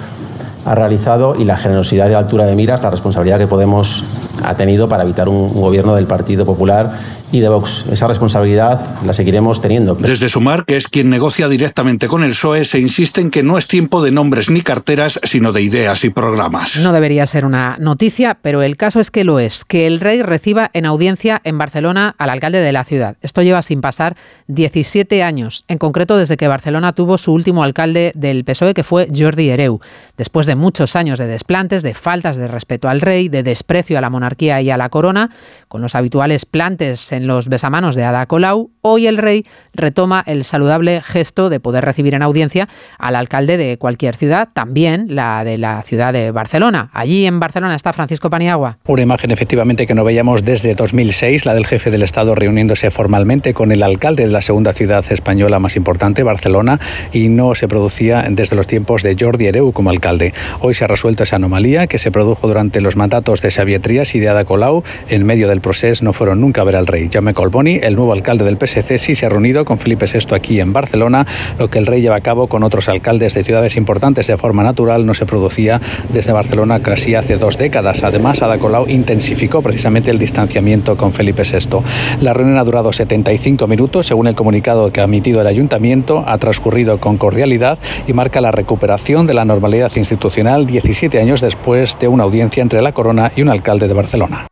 ha 0.66 0.76
realizado 0.76 1.36
y 1.36 1.46
la 1.46 1.58
generosidad 1.58 2.08
de 2.08 2.16
altura 2.16 2.46
de 2.46 2.56
miras, 2.56 2.84
la 2.84 2.90
responsabilidad 2.90 3.38
que 3.38 3.48
Podemos 3.48 4.04
ha 4.44 4.56
tenido 4.56 4.88
para 4.88 5.04
evitar 5.04 5.30
un, 5.30 5.54
gobierno 5.54 5.96
del 5.96 6.06
Partido 6.06 6.46
Popular 6.46 6.92
y 7.32 7.40
de 7.40 7.50
Vox. 7.50 7.86
Esa 7.92 8.08
responsabilidad 8.08 8.82
la 9.06 9.14
seguiremos 9.14 9.62
teniendo. 9.62 9.96
Desde 9.96 10.30
Sumar, 10.30 10.66
que 10.66 10.78
es 10.78 10.88
quien 10.88 11.10
negocia 11.10 11.48
directamente 11.48 12.08
con 12.08 12.24
el 12.24 12.32
PSOE, 12.32 12.66
se 12.66 12.80
insiste 12.80 13.22
en 13.22 13.32
que 13.32 13.44
no 13.44 13.58
es 13.58 13.68
tiempo 13.68 14.04
de 14.04 14.12
nombres 14.12 14.50
ni 14.50 14.62
carteras, 14.62 15.20
sino 15.24 15.52
de 15.52 15.62
ideas 15.62 16.04
y 16.04 16.10
programas. 16.10 16.78
No 16.78 16.94
debería 16.94 17.28
ser 17.28 17.46
una 17.46 17.78
noticia, 17.80 18.38
pero 18.42 18.62
el 18.62 18.78
caso 18.78 19.00
es 19.00 19.12
que 19.12 19.24
lo 19.24 19.40
es, 19.40 19.66
que 19.66 19.88
el 19.88 20.00
rey 20.00 20.22
reciba 20.22 20.70
en 20.74 20.86
audiencia 20.86 21.42
en 21.44 21.58
Barcelona 21.58 22.16
al 22.18 22.30
alcalde 22.30 22.60
de 22.60 22.72
la 22.72 22.84
ciudad. 22.84 23.18
Esto 23.22 23.42
lleva 23.42 23.62
sin 23.62 23.82
pasar 23.82 24.16
17 24.48 25.24
años, 25.24 25.66
en 25.68 25.78
concreto 25.78 26.18
desde 26.18 26.38
que 26.38 26.48
Barcelona 26.48 26.94
tuvo 26.94 27.18
su 27.18 27.34
último 27.34 27.64
alcalde 27.64 28.12
del 28.16 28.44
PSOE, 28.44 28.74
que 28.74 28.84
fue 28.84 29.08
Jordi 29.16 29.50
Hereu. 29.50 29.80
Después 30.18 30.46
de 30.46 30.56
muchos 30.56 30.96
años 30.96 31.20
de 31.20 31.28
desplantes, 31.28 31.84
de 31.84 31.94
faltas 31.94 32.38
de 32.38 32.48
respeto 32.48 32.90
al 32.90 33.02
rey, 33.02 33.30
de 33.30 33.44
desprecio 33.44 33.98
a 33.98 34.02
la 34.02 34.10
monarquía 34.10 34.62
y 34.62 34.70
a 34.70 34.78
la 34.78 34.90
corona, 34.90 35.30
con 35.68 35.82
los 35.82 35.96
habituales 35.96 36.46
plantes 36.46 37.12
en 37.20 37.28
los 37.28 37.50
besamanos 37.50 37.96
de 37.96 38.06
Ada 38.06 38.26
Colau, 38.28 38.72
hoy 38.82 39.06
el 39.06 39.18
rey 39.18 39.46
retoma 39.74 40.24
el 40.26 40.46
saludable 40.46 41.02
gesto 41.02 41.50
de 41.50 41.60
poder 41.60 41.84
recibir 41.84 42.16
en 42.16 42.22
audiencia 42.22 42.70
al 42.98 43.18
alcalde 43.18 43.58
de 43.58 43.78
cualquier 43.78 44.16
ciudad, 44.16 44.48
también 44.54 45.16
la 45.16 45.44
de 45.44 45.58
la 45.58 45.82
ciudad 45.84 46.14
de 46.14 46.32
Barcelona. 46.32 46.90
Allí 46.94 47.26
en 47.26 47.42
Barcelona 47.42 47.76
está 47.76 47.92
Francisco 47.92 48.30
Paniagua. 48.30 48.78
Una 48.88 49.02
imagen 49.02 49.32
efectivamente 49.32 49.86
que 49.86 49.94
no 49.94 50.06
veíamos 50.06 50.46
desde 50.46 50.76
2006, 50.76 51.46
la 51.46 51.54
del 51.54 51.68
jefe 51.68 51.92
del 51.92 52.04
Estado 52.04 52.36
reuniéndose 52.36 52.90
formalmente 52.90 53.54
con 53.54 53.74
el 53.74 53.84
alcalde 53.84 54.26
de 54.26 54.32
la 54.32 54.42
segunda 54.42 54.72
ciudad 54.72 55.04
española 55.10 55.60
más 55.60 55.76
importante, 55.76 56.24
Barcelona, 56.24 56.80
y 57.12 57.28
no 57.28 57.54
se 57.54 57.68
producía 57.68 58.26
desde 58.30 58.56
los 58.56 58.68
tiempos 58.68 59.04
de 59.04 59.18
Jordi 59.20 59.48
Hereu 59.48 59.74
como 59.74 59.90
alcalde. 59.90 60.34
Hoy 60.62 60.74
se 60.74 60.86
ha 60.86 60.88
resuelto 60.88 61.24
esa 61.24 61.36
anomalía 61.36 61.88
que 61.88 61.98
se 61.98 62.12
produjo 62.12 62.48
durante 62.48 62.80
los 62.80 62.96
mandatos 62.96 63.42
de 63.42 63.52
Xavier 63.52 63.82
Trías 63.82 64.16
y 64.16 64.20
de 64.22 64.30
Ada 64.30 64.46
Colau. 64.46 64.84
En 65.10 65.26
medio 65.26 65.50
del 65.50 65.60
proceso 65.60 66.06
no 66.06 66.14
fueron 66.14 66.40
nunca 66.40 66.62
a 66.62 66.64
ver 66.64 66.78
al 66.78 66.88
rey. 66.88 67.09
Jaume 67.12 67.34
el 67.82 67.96
nuevo 67.96 68.14
alcalde 68.14 68.46
del 68.46 68.58
PSC, 68.58 68.98
sí 68.98 69.16
se 69.16 69.26
ha 69.26 69.30
reunido 69.30 69.66
con 69.66 69.80
Felipe 69.80 70.06
VI 70.06 70.36
aquí 70.36 70.60
en 70.60 70.74
Barcelona, 70.74 71.26
lo 71.58 71.70
que 71.70 71.80
el 71.80 71.86
rey 71.86 72.02
lleva 72.02 72.18
a 72.18 72.22
cabo 72.22 72.48
con 72.48 72.64
otros 72.64 72.90
alcaldes 72.90 73.34
de 73.34 73.44
ciudades 73.44 73.78
importantes 73.78 74.28
de 74.28 74.38
forma 74.38 74.64
natural 74.64 75.06
no 75.06 75.14
se 75.14 75.26
producía 75.26 75.82
desde 76.14 76.32
Barcelona 76.32 76.80
casi 76.82 77.16
hace 77.16 77.38
dos 77.38 77.58
décadas. 77.58 78.04
Además, 78.04 78.42
Ada 78.42 78.58
Colau 78.58 78.88
intensificó 78.88 79.62
precisamente 79.62 80.12
el 80.12 80.20
distanciamiento 80.20 80.98
con 80.98 81.14
Felipe 81.14 81.44
VI. 81.44 81.80
La 82.22 82.34
reunión 82.34 82.58
ha 82.58 82.64
durado 82.64 82.92
75 82.94 83.68
minutos, 83.68 84.08
según 84.08 84.28
el 84.28 84.36
comunicado 84.36 84.92
que 84.92 85.02
ha 85.02 85.06
emitido 85.06 85.42
el 85.42 85.48
ayuntamiento, 85.48 86.24
ha 86.28 86.38
transcurrido 86.38 87.00
con 87.00 87.18
cordialidad 87.18 87.80
y 88.08 88.14
marca 88.14 88.42
la 88.42 88.52
recuperación 88.52 89.26
de 89.26 89.34
la 89.34 89.46
normalidad 89.46 89.92
institucional 89.96 90.66
17 90.66 91.20
años 91.20 91.42
después 91.42 91.98
de 92.00 92.08
una 92.08 92.24
audiencia 92.24 92.62
entre 92.62 92.82
la 92.82 92.92
corona 92.92 93.32
y 93.36 93.42
un 93.42 93.50
alcalde 93.50 93.88
de 93.88 93.94
Barcelona. 93.94 94.49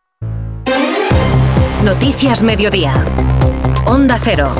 Noticias 1.88 2.44
Mediodía. 2.44 2.94
Onda 3.86 4.20
Cero. 4.22 4.52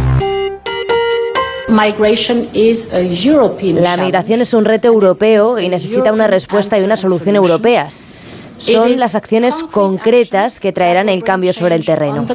La 3.82 3.98
migración 3.98 4.40
es 4.40 4.54
un 4.54 4.64
reto 4.64 4.88
europeo 4.88 5.60
y 5.60 5.68
necesita 5.68 6.14
una 6.14 6.28
respuesta 6.28 6.80
y 6.80 6.84
una 6.84 6.96
solución 6.96 7.36
europeas. 7.36 8.08
Son 8.58 8.98
las 8.98 9.16
acciones 9.16 9.56
concretas 9.56 10.62
que 10.62 10.72
traerán 10.72 11.10
el 11.10 11.26
cambio 11.26 11.52
sobre 11.52 11.76
el 11.76 11.86
terreno. 11.86 12.26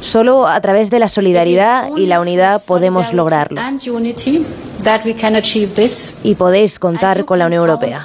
Solo 0.00 0.48
a 0.48 0.60
través 0.60 0.90
de 0.90 0.98
la 0.98 1.08
solidaridad 1.08 1.90
y 1.96 2.06
la 2.06 2.20
unidad 2.20 2.60
podemos 2.66 3.12
lograrlo. 3.12 3.60
Y 6.24 6.34
podéis 6.34 6.78
contar 6.80 7.24
con 7.24 7.38
la 7.38 7.46
Unión 7.46 7.62
Europea. 7.62 8.02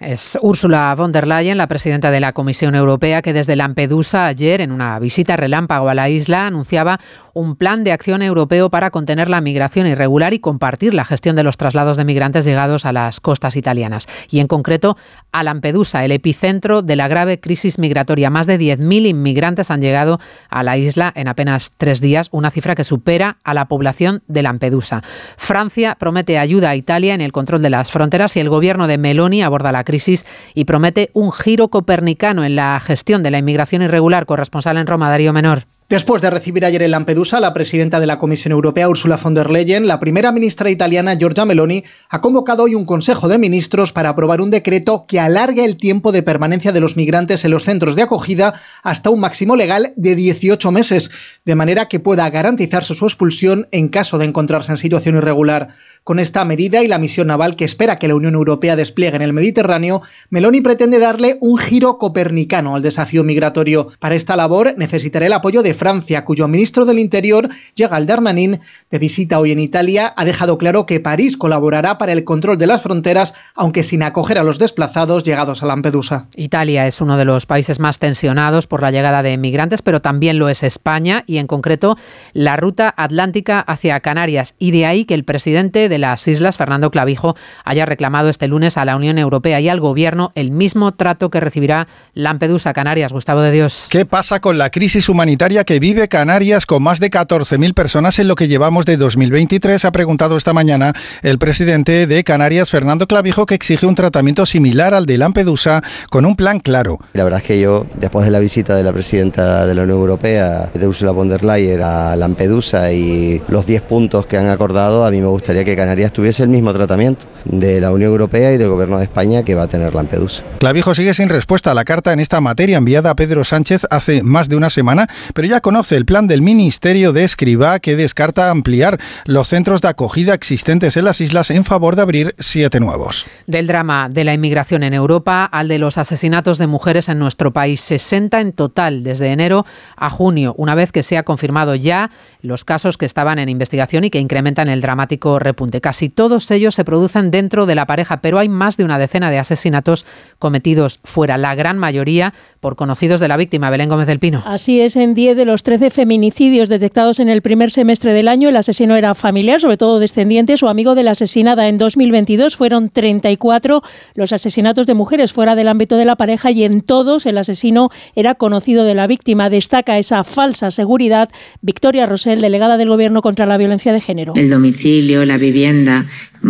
Es 0.00 0.38
Ursula 0.40 0.94
von 0.96 1.12
der 1.12 1.26
Leyen, 1.26 1.58
la 1.58 1.68
presidenta 1.68 2.10
de 2.10 2.20
la 2.20 2.32
Comisión 2.32 2.74
Europea, 2.74 3.20
que 3.20 3.34
desde 3.34 3.54
Lampedusa 3.54 4.26
ayer, 4.26 4.62
en 4.62 4.72
una 4.72 4.98
visita 4.98 5.36
relámpago 5.36 5.90
a 5.90 5.94
la 5.94 6.08
isla, 6.08 6.46
anunciaba 6.46 6.98
un 7.34 7.54
plan 7.54 7.84
de 7.84 7.92
acción 7.92 8.22
europeo 8.22 8.70
para 8.70 8.90
contener 8.90 9.28
la 9.28 9.42
migración 9.42 9.86
irregular 9.86 10.32
y 10.32 10.38
compartir 10.38 10.94
la 10.94 11.04
gestión 11.04 11.36
de 11.36 11.42
los 11.42 11.58
traslados 11.58 11.98
de 11.98 12.04
migrantes 12.04 12.46
llegados 12.46 12.86
a 12.86 12.92
las 12.92 13.20
costas 13.20 13.56
italianas. 13.56 14.08
Y 14.30 14.40
en 14.40 14.46
concreto 14.46 14.96
a 15.32 15.42
Lampedusa, 15.44 16.04
el 16.04 16.12
epicentro 16.12 16.80
de 16.80 16.96
la 16.96 17.06
grave 17.06 17.38
crisis 17.38 17.78
migratoria. 17.78 18.30
Más 18.30 18.46
de 18.46 18.58
10.000 18.58 19.06
inmigrantes 19.06 19.70
han 19.70 19.82
llegado 19.82 20.18
a 20.48 20.62
la 20.62 20.78
isla 20.78 21.12
en 21.14 21.28
apenas 21.28 21.72
tres 21.76 22.00
días, 22.00 22.28
una 22.32 22.50
cifra 22.50 22.74
que 22.74 22.84
supera 22.84 23.36
a 23.44 23.52
la 23.52 23.66
población 23.66 24.22
de 24.28 24.42
Lampedusa. 24.42 25.02
Francia 25.36 25.96
promete 26.00 26.38
ayuda 26.38 26.70
a 26.70 26.76
Italia 26.76 27.14
en 27.14 27.20
el 27.20 27.32
control 27.32 27.60
de 27.62 27.70
las 27.70 27.90
fronteras 27.90 28.34
y 28.36 28.40
el 28.40 28.48
gobierno 28.48 28.86
de 28.86 28.98
Meloni 28.98 29.42
aborda 29.42 29.72
la 29.72 29.84
crisis 29.90 30.24
y 30.54 30.64
promete 30.64 31.10
un 31.12 31.32
giro 31.32 31.68
copernicano 31.68 32.44
en 32.44 32.54
la 32.54 32.78
gestión 32.80 33.22
de 33.22 33.32
la 33.32 33.38
inmigración 33.38 33.82
irregular. 33.82 34.24
Corresponsal 34.24 34.76
en 34.76 34.86
Roma, 34.86 35.10
Darío 35.10 35.32
Menor. 35.32 35.69
Después 35.90 36.22
de 36.22 36.30
recibir 36.30 36.64
ayer 36.64 36.84
en 36.84 36.92
Lampedusa 36.92 37.40
la 37.40 37.52
presidenta 37.52 37.98
de 37.98 38.06
la 38.06 38.16
Comisión 38.16 38.52
Europea, 38.52 38.88
Ursula 38.88 39.16
von 39.16 39.34
der 39.34 39.50
Leyen, 39.50 39.88
la 39.88 39.98
primera 39.98 40.30
ministra 40.30 40.70
italiana, 40.70 41.16
Giorgia 41.16 41.44
Meloni, 41.44 41.82
ha 42.08 42.20
convocado 42.20 42.62
hoy 42.62 42.76
un 42.76 42.84
Consejo 42.84 43.26
de 43.26 43.38
Ministros 43.38 43.90
para 43.90 44.10
aprobar 44.10 44.40
un 44.40 44.52
decreto 44.52 45.04
que 45.08 45.18
alargue 45.18 45.64
el 45.64 45.78
tiempo 45.78 46.12
de 46.12 46.22
permanencia 46.22 46.70
de 46.70 46.78
los 46.78 46.96
migrantes 46.96 47.44
en 47.44 47.50
los 47.50 47.64
centros 47.64 47.96
de 47.96 48.02
acogida 48.02 48.54
hasta 48.84 49.10
un 49.10 49.18
máximo 49.18 49.56
legal 49.56 49.92
de 49.96 50.14
18 50.14 50.70
meses, 50.70 51.10
de 51.44 51.56
manera 51.56 51.88
que 51.88 51.98
pueda 51.98 52.30
garantizarse 52.30 52.94
su 52.94 53.06
expulsión 53.06 53.66
en 53.72 53.88
caso 53.88 54.16
de 54.18 54.26
encontrarse 54.26 54.70
en 54.70 54.78
situación 54.78 55.16
irregular. 55.16 55.74
Con 56.04 56.18
esta 56.18 56.44
medida 56.46 56.82
y 56.82 56.88
la 56.88 56.98
misión 56.98 57.26
naval 57.26 57.56
que 57.56 57.66
espera 57.66 57.98
que 57.98 58.08
la 58.08 58.14
Unión 58.14 58.34
Europea 58.34 58.74
despliegue 58.74 59.16
en 59.16 59.22
el 59.22 59.34
Mediterráneo, 59.34 60.00
Meloni 60.30 60.62
pretende 60.62 60.98
darle 60.98 61.36
un 61.40 61.58
giro 61.58 61.98
copernicano 61.98 62.74
al 62.74 62.82
desafío 62.82 63.22
migratorio. 63.22 63.88
Para 63.98 64.14
esta 64.14 64.34
labor 64.34 64.74
necesitará 64.78 65.26
el 65.26 65.34
apoyo 65.34 65.62
de 65.62 65.74
Francia, 65.80 66.24
cuyo 66.24 66.46
ministro 66.46 66.84
del 66.84 67.00
Interior, 67.00 67.48
Gerald 67.74 68.06
Darmanin, 68.06 68.60
de 68.90 68.98
visita 68.98 69.40
hoy 69.40 69.50
en 69.50 69.58
Italia, 69.58 70.14
ha 70.16 70.24
dejado 70.24 70.58
claro 70.58 70.86
que 70.86 71.00
París 71.00 71.36
colaborará 71.36 71.98
para 71.98 72.12
el 72.12 72.22
control 72.22 72.58
de 72.58 72.68
las 72.68 72.82
fronteras, 72.82 73.34
aunque 73.56 73.82
sin 73.82 74.04
acoger 74.04 74.38
a 74.38 74.44
los 74.44 74.60
desplazados 74.60 75.24
llegados 75.24 75.62
a 75.62 75.66
Lampedusa. 75.66 76.26
Italia 76.36 76.86
es 76.86 77.00
uno 77.00 77.16
de 77.16 77.24
los 77.24 77.46
países 77.46 77.80
más 77.80 77.98
tensionados 77.98 78.68
por 78.68 78.82
la 78.82 78.92
llegada 78.92 79.22
de 79.22 79.36
migrantes, 79.38 79.82
pero 79.82 80.00
también 80.00 80.38
lo 80.38 80.48
es 80.48 80.62
España 80.62 81.24
y 81.26 81.38
en 81.38 81.46
concreto 81.46 81.96
la 82.34 82.56
ruta 82.56 82.94
atlántica 82.96 83.60
hacia 83.60 84.00
Canarias. 84.00 84.54
Y 84.58 84.70
de 84.70 84.86
ahí 84.86 85.04
que 85.04 85.14
el 85.14 85.24
presidente 85.24 85.88
de 85.88 85.98
las 85.98 86.28
islas, 86.28 86.58
Fernando 86.58 86.90
Clavijo, 86.90 87.34
haya 87.64 87.86
reclamado 87.86 88.28
este 88.28 88.46
lunes 88.46 88.76
a 88.76 88.84
la 88.84 88.96
Unión 88.96 89.18
Europea 89.18 89.60
y 89.60 89.68
al 89.68 89.80
Gobierno 89.80 90.30
el 90.34 90.50
mismo 90.50 90.92
trato 90.92 91.30
que 91.30 91.40
recibirá 91.40 91.88
Lampedusa, 92.14 92.72
Canarias. 92.72 93.12
Gustavo 93.12 93.40
de 93.40 93.52
Dios. 93.52 93.88
¿Qué 93.90 94.04
pasa 94.04 94.40
con 94.40 94.58
la 94.58 94.70
crisis 94.70 95.08
humanitaria 95.08 95.64
que 95.64 95.69
vive 95.78 96.08
Canarias 96.08 96.66
con 96.66 96.82
más 96.82 96.98
de 97.00 97.10
14.000 97.10 97.74
personas 97.74 98.18
en 98.18 98.26
lo 98.26 98.34
que 98.34 98.48
llevamos 98.48 98.86
de 98.86 98.96
2023? 98.96 99.84
Ha 99.84 99.92
preguntado 99.92 100.36
esta 100.36 100.52
mañana 100.52 100.92
el 101.22 101.38
presidente 101.38 102.06
de 102.06 102.24
Canarias, 102.24 102.70
Fernando 102.70 103.06
Clavijo, 103.06 103.46
que 103.46 103.54
exige 103.54 103.86
un 103.86 103.94
tratamiento 103.94 104.46
similar 104.46 104.94
al 104.94 105.06
de 105.06 105.18
Lampedusa 105.18 105.82
con 106.10 106.24
un 106.24 106.34
plan 106.34 106.58
claro. 106.58 106.98
La 107.12 107.24
verdad 107.24 107.40
es 107.40 107.46
que 107.46 107.60
yo, 107.60 107.86
después 107.96 108.24
de 108.24 108.32
la 108.32 108.40
visita 108.40 108.74
de 108.74 108.82
la 108.82 108.92
presidenta 108.92 109.66
de 109.66 109.74
la 109.74 109.82
Unión 109.82 109.98
Europea, 109.98 110.70
de 110.74 110.88
Ursula 110.88 111.12
von 111.12 111.28
der 111.28 111.44
Leyen, 111.44 111.82
a 111.82 112.16
Lampedusa 112.16 112.92
y 112.92 113.42
los 113.48 113.66
10 113.66 113.82
puntos 113.82 114.26
que 114.26 114.36
han 114.36 114.48
acordado, 114.48 115.04
a 115.04 115.10
mí 115.10 115.20
me 115.20 115.28
gustaría 115.28 115.62
que 115.64 115.76
Canarias 115.76 116.12
tuviese 116.12 116.42
el 116.42 116.48
mismo 116.48 116.72
tratamiento 116.72 117.26
de 117.44 117.80
la 117.80 117.92
Unión 117.92 118.10
Europea 118.10 118.52
y 118.52 118.58
del 118.58 118.68
Gobierno 118.68 118.98
de 118.98 119.04
España 119.04 119.44
que 119.44 119.54
va 119.54 119.64
a 119.64 119.68
tener 119.68 119.94
Lampedusa. 119.94 120.42
Clavijo 120.58 120.94
sigue 120.94 121.14
sin 121.14 121.28
respuesta 121.28 121.70
a 121.70 121.74
la 121.74 121.84
carta 121.84 122.12
en 122.12 122.20
esta 122.20 122.40
materia 122.40 122.78
enviada 122.78 123.10
a 123.10 123.14
Pedro 123.14 123.44
Sánchez 123.44 123.86
hace 123.90 124.22
más 124.22 124.48
de 124.48 124.56
una 124.56 124.70
semana, 124.70 125.08
pero 125.34 125.46
ya 125.46 125.59
conoce 125.60 125.96
el 125.96 126.04
plan 126.04 126.26
del 126.26 126.42
Ministerio 126.42 127.12
de 127.12 127.24
Escribá 127.24 127.78
que 127.80 127.96
descarta 127.96 128.50
ampliar 128.50 128.98
los 129.24 129.48
centros 129.48 129.80
de 129.80 129.88
acogida 129.88 130.34
existentes 130.34 130.96
en 130.96 131.04
las 131.04 131.20
islas 131.20 131.50
en 131.50 131.64
favor 131.64 131.96
de 131.96 132.02
abrir 132.02 132.34
siete 132.38 132.80
nuevos. 132.80 133.26
Del 133.46 133.66
drama 133.66 134.08
de 134.08 134.24
la 134.24 134.34
inmigración 134.34 134.82
en 134.82 134.94
Europa 134.94 135.44
al 135.44 135.68
de 135.68 135.78
los 135.78 135.98
asesinatos 135.98 136.58
de 136.58 136.66
mujeres 136.66 137.08
en 137.08 137.18
nuestro 137.18 137.52
país, 137.52 137.80
60 137.80 138.40
en 138.40 138.52
total 138.52 139.02
desde 139.02 139.28
enero 139.28 139.64
a 139.96 140.10
junio, 140.10 140.54
una 140.56 140.74
vez 140.74 140.92
que 140.92 141.02
se 141.02 141.16
ha 141.16 141.22
confirmado 141.22 141.74
ya 141.74 142.10
los 142.42 142.64
casos 142.64 142.96
que 142.96 143.06
estaban 143.06 143.38
en 143.38 143.48
investigación 143.48 144.04
y 144.04 144.10
que 144.10 144.18
incrementan 144.18 144.68
el 144.68 144.80
dramático 144.80 145.38
repunte. 145.38 145.80
Casi 145.80 146.08
todos 146.08 146.50
ellos 146.50 146.74
se 146.74 146.84
producen 146.84 147.30
dentro 147.30 147.66
de 147.66 147.74
la 147.74 147.86
pareja, 147.86 148.20
pero 148.20 148.38
hay 148.38 148.48
más 148.48 148.76
de 148.76 148.84
una 148.84 148.98
decena 148.98 149.30
de 149.30 149.38
asesinatos 149.38 150.06
cometidos 150.38 151.00
fuera, 151.04 151.38
la 151.38 151.54
gran 151.54 151.78
mayoría 151.78 152.34
por 152.60 152.76
conocidos 152.76 153.20
de 153.20 153.28
la 153.28 153.36
víctima, 153.36 153.70
Belén 153.70 153.88
Gómez 153.88 154.06
del 154.06 154.18
Pino. 154.18 154.42
Así 154.44 154.80
es, 154.80 154.96
en 154.96 155.14
10 155.14 155.36
de 155.36 155.44
los 155.46 155.62
13 155.62 155.90
feminicidios 155.90 156.68
detectados 156.68 157.18
en 157.18 157.28
el 157.28 157.40
primer 157.40 157.70
semestre 157.70 158.12
del 158.12 158.28
año, 158.28 158.50
el 158.50 158.56
asesino 158.56 158.96
era 158.96 159.14
familiar, 159.14 159.60
sobre 159.60 159.78
todo 159.78 159.98
descendientes 159.98 160.62
o 160.62 160.68
amigo 160.68 160.94
de 160.94 161.02
la 161.02 161.12
asesinada. 161.12 161.68
En 161.68 161.78
2022 161.78 162.56
fueron 162.56 162.90
34 162.90 163.82
los 164.14 164.32
asesinatos 164.32 164.86
de 164.86 164.94
mujeres 164.94 165.32
fuera 165.32 165.54
del 165.54 165.68
ámbito 165.68 165.96
de 165.96 166.04
la 166.04 166.16
pareja 166.16 166.50
y 166.50 166.64
en 166.64 166.82
todos 166.82 167.24
el 167.24 167.38
asesino 167.38 167.88
era 168.14 168.34
conocido 168.34 168.84
de 168.84 168.94
la 168.94 169.06
víctima. 169.06 169.48
Destaca 169.48 169.98
esa 169.98 170.24
falsa 170.24 170.70
seguridad 170.70 171.30
Victoria 171.62 172.06
Rosell, 172.30 172.40
delegada 172.40 172.76
del 172.76 172.88
Gobierno 172.88 173.22
contra 173.22 173.46
la 173.46 173.56
violencia 173.56 173.92
de 173.92 174.00
género. 174.00 174.32
El 174.36 174.50
domicilio, 174.50 175.24
la 175.24 175.36
vivienda, 175.36 176.06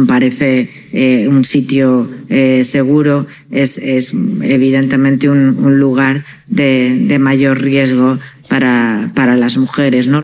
parece 0.07 0.69
eh, 0.93 1.29
un 1.29 1.45
sitio 1.45 2.09
eh, 2.29 2.63
seguro, 2.65 3.27
es, 3.51 3.79
es 3.79 4.13
evidentemente 4.43 5.29
un, 5.29 5.57
un 5.63 5.79
lugar 5.79 6.25
de, 6.47 6.97
de, 7.09 7.19
mayor 7.19 7.61
riesgo 7.61 8.19
para, 8.49 9.11
para 9.15 9.37
las 9.37 9.57
mujeres. 9.57 10.07
¿no? 10.07 10.23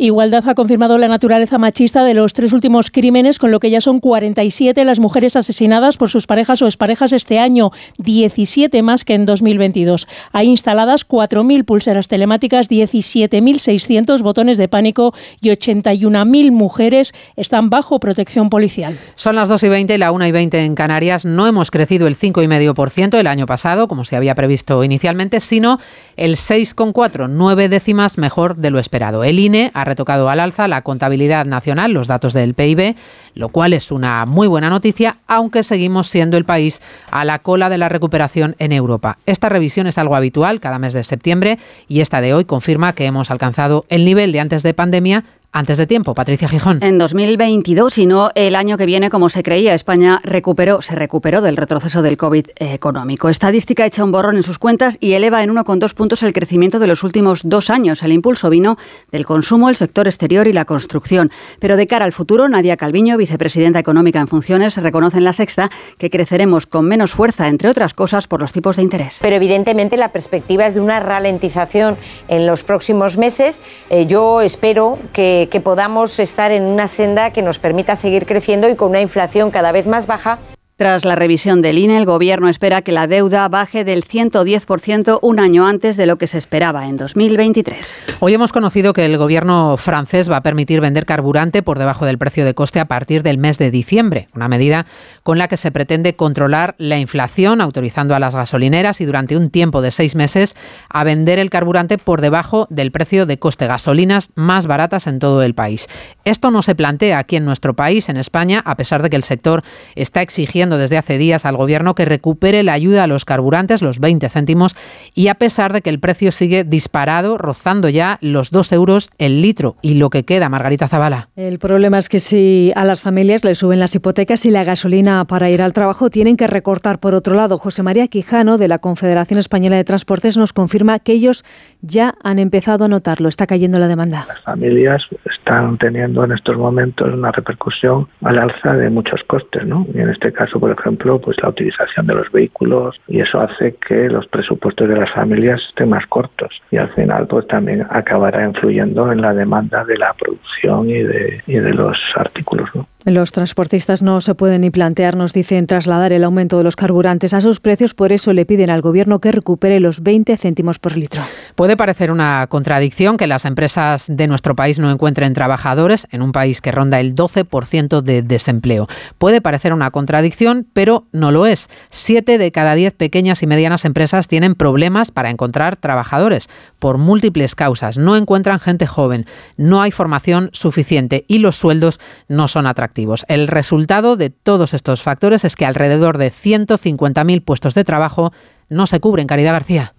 Igualdad 0.00 0.48
ha 0.48 0.54
confirmado 0.54 0.96
la 0.96 1.08
naturaleza 1.08 1.58
machista 1.58 2.04
de 2.04 2.14
los 2.14 2.32
tres 2.32 2.52
últimos 2.52 2.92
crímenes, 2.92 3.40
con 3.40 3.50
lo 3.50 3.58
que 3.58 3.68
ya 3.68 3.80
son 3.80 3.98
47 3.98 4.84
las 4.84 5.00
mujeres 5.00 5.34
asesinadas 5.34 5.96
por 5.96 6.08
sus 6.08 6.28
parejas 6.28 6.62
o 6.62 6.66
exparejas 6.66 7.12
este 7.12 7.40
año, 7.40 7.72
17 7.98 8.80
más 8.84 9.04
que 9.04 9.14
en 9.14 9.26
2022. 9.26 10.06
Hay 10.30 10.46
instaladas 10.46 11.04
4.000 11.08 11.64
pulseras 11.64 12.06
telemáticas, 12.06 12.70
17.600 12.70 14.22
botones 14.22 14.56
de 14.56 14.68
pánico 14.68 15.14
y 15.40 15.48
81.000 15.48 16.52
mujeres 16.52 17.12
están 17.34 17.68
bajo 17.68 17.98
protección 17.98 18.50
policial. 18.50 18.96
Son 19.16 19.34
las 19.34 19.48
2 19.48 19.64
y 19.64 19.68
20 19.68 19.94
y 19.96 19.98
la 19.98 20.12
1 20.12 20.26
y 20.28 20.30
20 20.30 20.64
en 20.64 20.76
Canarias. 20.76 21.24
No 21.24 21.48
hemos 21.48 21.72
crecido 21.72 22.06
el 22.06 22.16
5,5% 22.16 23.18
el 23.18 23.26
año 23.26 23.46
pasado, 23.46 23.88
como 23.88 24.04
se 24.04 24.14
había 24.14 24.36
previsto 24.36 24.84
inicialmente, 24.84 25.40
sino 25.40 25.80
el 26.16 26.36
6,4, 26.36 27.28
nueve 27.28 27.68
décimas 27.68 28.16
mejor 28.16 28.54
de 28.58 28.70
lo 28.70 28.78
esperado. 28.78 29.24
El 29.24 29.40
INE 29.40 29.72
ha 29.74 29.87
retocado 29.88 30.28
al 30.28 30.40
alza 30.40 30.68
la 30.68 30.82
contabilidad 30.82 31.46
nacional, 31.46 31.92
los 31.92 32.06
datos 32.06 32.32
del 32.32 32.54
PIB, 32.54 32.94
lo 33.34 33.48
cual 33.48 33.72
es 33.72 33.90
una 33.90 34.24
muy 34.26 34.46
buena 34.46 34.70
noticia, 34.70 35.16
aunque 35.26 35.62
seguimos 35.62 36.08
siendo 36.08 36.36
el 36.36 36.44
país 36.44 36.80
a 37.10 37.24
la 37.24 37.40
cola 37.40 37.68
de 37.68 37.78
la 37.78 37.88
recuperación 37.88 38.54
en 38.58 38.72
Europa. 38.72 39.18
Esta 39.26 39.48
revisión 39.48 39.86
es 39.86 39.98
algo 39.98 40.14
habitual 40.14 40.60
cada 40.60 40.78
mes 40.78 40.92
de 40.92 41.04
septiembre 41.04 41.58
y 41.88 42.00
esta 42.00 42.20
de 42.20 42.34
hoy 42.34 42.44
confirma 42.44 42.92
que 42.92 43.06
hemos 43.06 43.30
alcanzado 43.30 43.84
el 43.88 44.04
nivel 44.04 44.32
de 44.32 44.40
antes 44.40 44.62
de 44.62 44.74
pandemia 44.74 45.24
antes 45.52 45.78
de 45.78 45.86
tiempo. 45.86 46.14
Patricia 46.14 46.48
Gijón. 46.48 46.78
En 46.82 46.98
2022 46.98 47.98
y 47.98 48.06
no 48.06 48.30
el 48.34 48.54
año 48.54 48.76
que 48.76 48.86
viene, 48.86 49.10
como 49.10 49.28
se 49.28 49.42
creía, 49.42 49.74
España 49.74 50.20
recuperó, 50.22 50.82
se 50.82 50.94
recuperó 50.94 51.40
del 51.40 51.56
retroceso 51.56 52.02
del 52.02 52.16
COVID 52.16 52.46
económico. 52.56 53.28
Estadística 53.28 53.86
echa 53.86 54.04
un 54.04 54.12
borrón 54.12 54.36
en 54.36 54.42
sus 54.42 54.58
cuentas 54.58 54.98
y 55.00 55.12
eleva 55.12 55.42
en 55.42 55.50
1,2 55.50 55.94
puntos 55.94 56.22
el 56.22 56.32
crecimiento 56.32 56.78
de 56.78 56.86
los 56.86 57.02
últimos 57.02 57.40
dos 57.44 57.70
años. 57.70 58.02
El 58.02 58.12
impulso 58.12 58.50
vino 58.50 58.76
del 59.10 59.24
consumo, 59.24 59.68
el 59.68 59.76
sector 59.76 60.06
exterior 60.06 60.46
y 60.46 60.52
la 60.52 60.64
construcción. 60.64 61.30
Pero 61.60 61.76
de 61.76 61.86
cara 61.86 62.04
al 62.04 62.12
futuro, 62.12 62.48
Nadia 62.48 62.76
Calviño, 62.76 63.16
vicepresidenta 63.16 63.78
económica 63.78 64.20
en 64.20 64.28
funciones, 64.28 64.76
reconoce 64.76 65.18
en 65.18 65.24
la 65.24 65.32
sexta 65.32 65.70
que 65.98 66.10
creceremos 66.10 66.66
con 66.66 66.86
menos 66.86 67.12
fuerza, 67.12 67.48
entre 67.48 67.68
otras 67.68 67.94
cosas, 67.94 68.26
por 68.26 68.40
los 68.40 68.52
tipos 68.52 68.76
de 68.76 68.82
interés. 68.82 69.18
Pero 69.22 69.36
evidentemente 69.36 69.96
la 69.96 70.12
perspectiva 70.12 70.66
es 70.66 70.74
de 70.74 70.80
una 70.80 71.00
ralentización 71.00 71.96
en 72.28 72.46
los 72.46 72.64
próximos 72.64 73.16
meses. 73.16 73.62
Eh, 73.90 74.06
yo 74.06 74.42
espero 74.42 74.98
que 75.12 75.37
que 75.46 75.60
podamos 75.60 76.18
estar 76.18 76.50
en 76.50 76.64
una 76.64 76.88
senda 76.88 77.30
que 77.30 77.42
nos 77.42 77.58
permita 77.58 77.94
seguir 77.94 78.26
creciendo 78.26 78.68
y 78.68 78.74
con 78.74 78.90
una 78.90 79.00
inflación 79.00 79.50
cada 79.50 79.70
vez 79.70 79.86
más 79.86 80.06
baja 80.08 80.38
tras 80.78 81.04
la 81.04 81.16
revisión 81.16 81.60
del 81.60 81.76
INE, 81.76 81.98
el 81.98 82.04
Gobierno 82.04 82.48
espera 82.48 82.82
que 82.82 82.92
la 82.92 83.08
deuda 83.08 83.48
baje 83.48 83.82
del 83.82 84.04
110% 84.04 85.18
un 85.22 85.40
año 85.40 85.66
antes 85.66 85.96
de 85.96 86.06
lo 86.06 86.18
que 86.18 86.28
se 86.28 86.38
esperaba 86.38 86.86
en 86.86 86.96
2023. 86.96 87.96
Hoy 88.20 88.34
hemos 88.34 88.52
conocido 88.52 88.92
que 88.92 89.04
el 89.04 89.18
Gobierno 89.18 89.76
francés 89.76 90.30
va 90.30 90.36
a 90.36 90.42
permitir 90.44 90.80
vender 90.80 91.04
carburante 91.04 91.64
por 91.64 91.80
debajo 91.80 92.06
del 92.06 92.16
precio 92.16 92.44
de 92.44 92.54
coste 92.54 92.78
a 92.78 92.84
partir 92.84 93.24
del 93.24 93.38
mes 93.38 93.58
de 93.58 93.72
diciembre, 93.72 94.28
una 94.36 94.46
medida 94.46 94.86
con 95.24 95.36
la 95.36 95.48
que 95.48 95.56
se 95.56 95.72
pretende 95.72 96.14
controlar 96.14 96.76
la 96.78 97.00
inflación, 97.00 97.60
autorizando 97.60 98.14
a 98.14 98.20
las 98.20 98.36
gasolineras 98.36 99.00
y 99.00 99.04
durante 99.04 99.36
un 99.36 99.50
tiempo 99.50 99.82
de 99.82 99.90
seis 99.90 100.14
meses 100.14 100.54
a 100.88 101.02
vender 101.02 101.40
el 101.40 101.50
carburante 101.50 101.98
por 101.98 102.20
debajo 102.20 102.68
del 102.70 102.92
precio 102.92 103.26
de 103.26 103.40
coste, 103.40 103.66
gasolinas 103.66 104.30
más 104.36 104.68
baratas 104.68 105.08
en 105.08 105.18
todo 105.18 105.42
el 105.42 105.54
país. 105.54 105.88
Esto 106.24 106.52
no 106.52 106.62
se 106.62 106.76
plantea 106.76 107.18
aquí 107.18 107.34
en 107.34 107.44
nuestro 107.44 107.74
país, 107.74 108.08
en 108.08 108.16
España, 108.16 108.62
a 108.64 108.76
pesar 108.76 109.02
de 109.02 109.10
que 109.10 109.16
el 109.16 109.24
sector 109.24 109.64
está 109.96 110.22
exigiendo 110.22 110.67
desde 110.76 110.98
hace 110.98 111.16
días 111.16 111.44
al 111.44 111.56
Gobierno 111.56 111.94
que 111.94 112.04
recupere 112.04 112.62
la 112.62 112.72
ayuda 112.72 113.04
a 113.04 113.06
los 113.06 113.24
carburantes, 113.24 113.80
los 113.80 114.00
20 114.00 114.28
céntimos, 114.28 114.76
y 115.14 115.28
a 115.28 115.36
pesar 115.36 115.72
de 115.72 115.80
que 115.80 115.90
el 115.90 116.00
precio 116.00 116.32
sigue 116.32 116.64
disparado, 116.64 117.38
rozando 117.38 117.88
ya 117.88 118.18
los 118.20 118.50
2 118.50 118.72
euros 118.72 119.10
el 119.18 119.40
litro. 119.40 119.76
Y 119.82 119.94
lo 119.94 120.10
que 120.10 120.24
queda, 120.24 120.48
Margarita 120.48 120.88
Zavala. 120.88 121.30
El 121.36 121.58
problema 121.58 121.98
es 121.98 122.08
que 122.08 122.20
si 122.20 122.72
a 122.74 122.84
las 122.84 123.00
familias 123.00 123.44
les 123.44 123.58
suben 123.58 123.80
las 123.80 123.94
hipotecas 123.94 124.44
y 124.46 124.50
la 124.50 124.64
gasolina 124.64 125.24
para 125.24 125.50
ir 125.50 125.62
al 125.62 125.72
trabajo, 125.72 126.10
tienen 126.10 126.36
que 126.36 126.46
recortar 126.46 126.98
por 126.98 127.14
otro 127.14 127.34
lado. 127.34 127.58
José 127.58 127.82
María 127.82 128.08
Quijano, 128.08 128.58
de 128.58 128.68
la 128.68 128.78
Confederación 128.78 129.38
Española 129.38 129.76
de 129.76 129.84
Transportes, 129.84 130.36
nos 130.36 130.52
confirma 130.52 130.98
que 130.98 131.12
ellos 131.12 131.44
ya 131.80 132.14
han 132.22 132.38
empezado 132.38 132.84
a 132.84 132.88
notarlo. 132.88 133.28
Está 133.28 133.46
cayendo 133.46 133.78
la 133.78 133.88
demanda. 133.88 134.24
Las 134.28 134.40
familias 134.42 135.02
están 135.24 135.78
teniendo 135.78 136.24
en 136.24 136.32
estos 136.32 136.56
momentos 136.56 137.10
una 137.10 137.32
repercusión 137.32 138.08
al 138.22 138.38
alza 138.38 138.74
de 138.74 138.90
muchos 138.90 139.22
costes, 139.26 139.66
¿no? 139.66 139.86
Y 139.94 140.00
en 140.00 140.10
este 140.10 140.32
caso 140.32 140.58
por 140.58 140.70
ejemplo, 140.70 141.20
pues 141.20 141.36
la 141.42 141.50
utilización 141.50 142.06
de 142.06 142.14
los 142.14 142.30
vehículos 142.32 142.96
y 143.06 143.20
eso 143.20 143.40
hace 143.40 143.76
que 143.86 144.08
los 144.08 144.26
presupuestos 144.26 144.88
de 144.88 144.96
las 144.96 145.10
familias 145.12 145.60
estén 145.68 145.90
más 145.90 146.06
cortos 146.06 146.50
y 146.70 146.76
al 146.76 146.88
final 146.94 147.26
pues 147.26 147.46
también 147.46 147.86
acabará 147.90 148.44
influyendo 148.44 149.10
en 149.12 149.20
la 149.20 149.32
demanda 149.32 149.84
de 149.84 149.96
la 149.98 150.12
producción 150.14 150.90
y 150.90 151.02
de, 151.02 151.42
y 151.46 151.54
de 151.54 151.74
los 151.74 151.98
artículos. 152.16 152.68
¿no? 152.74 152.86
Los 153.08 153.32
transportistas 153.32 154.02
no 154.02 154.20
se 154.20 154.34
pueden 154.34 154.60
ni 154.60 154.70
plantear, 154.70 155.16
nos 155.16 155.32
dicen, 155.32 155.66
trasladar 155.66 156.12
el 156.12 156.24
aumento 156.24 156.58
de 156.58 156.64
los 156.64 156.76
carburantes 156.76 157.32
a 157.32 157.40
sus 157.40 157.58
precios, 157.58 157.94
por 157.94 158.12
eso 158.12 158.34
le 158.34 158.44
piden 158.44 158.68
al 158.68 158.82
Gobierno 158.82 159.18
que 159.18 159.32
recupere 159.32 159.80
los 159.80 160.02
20 160.02 160.36
céntimos 160.36 160.78
por 160.78 160.94
litro. 160.94 161.22
Puede 161.54 161.78
parecer 161.78 162.10
una 162.10 162.46
contradicción 162.48 163.16
que 163.16 163.26
las 163.26 163.46
empresas 163.46 164.04
de 164.08 164.26
nuestro 164.26 164.54
país 164.54 164.78
no 164.78 164.90
encuentren 164.90 165.32
trabajadores 165.32 166.06
en 166.10 166.20
un 166.20 166.32
país 166.32 166.60
que 166.60 166.70
ronda 166.70 167.00
el 167.00 167.14
12% 167.14 168.02
de 168.02 168.20
desempleo. 168.20 168.88
Puede 169.16 169.40
parecer 169.40 169.72
una 169.72 169.90
contradicción, 169.90 170.66
pero 170.74 171.06
no 171.10 171.32
lo 171.32 171.46
es. 171.46 171.68
Siete 171.88 172.36
de 172.36 172.52
cada 172.52 172.74
diez 172.74 172.92
pequeñas 172.92 173.42
y 173.42 173.46
medianas 173.46 173.86
empresas 173.86 174.28
tienen 174.28 174.54
problemas 174.54 175.12
para 175.12 175.30
encontrar 175.30 175.76
trabajadores 175.76 176.50
por 176.78 176.98
múltiples 176.98 177.54
causas. 177.54 177.96
No 177.96 178.16
encuentran 178.16 178.60
gente 178.60 178.86
joven, 178.86 179.24
no 179.56 179.80
hay 179.80 179.92
formación 179.92 180.50
suficiente 180.52 181.24
y 181.26 181.38
los 181.38 181.56
sueldos 181.56 182.00
no 182.28 182.48
son 182.48 182.66
atractivos. 182.66 182.97
El 183.28 183.48
resultado 183.48 184.16
de 184.16 184.30
todos 184.30 184.74
estos 184.74 185.02
factores 185.02 185.44
es 185.44 185.56
que 185.56 185.66
alrededor 185.66 186.18
de 186.18 186.32
150.000 186.32 187.44
puestos 187.44 187.74
de 187.74 187.84
trabajo 187.84 188.32
no 188.68 188.86
se 188.86 189.00
cubren. 189.00 189.26
Caridad 189.26 189.52
García. 189.52 189.94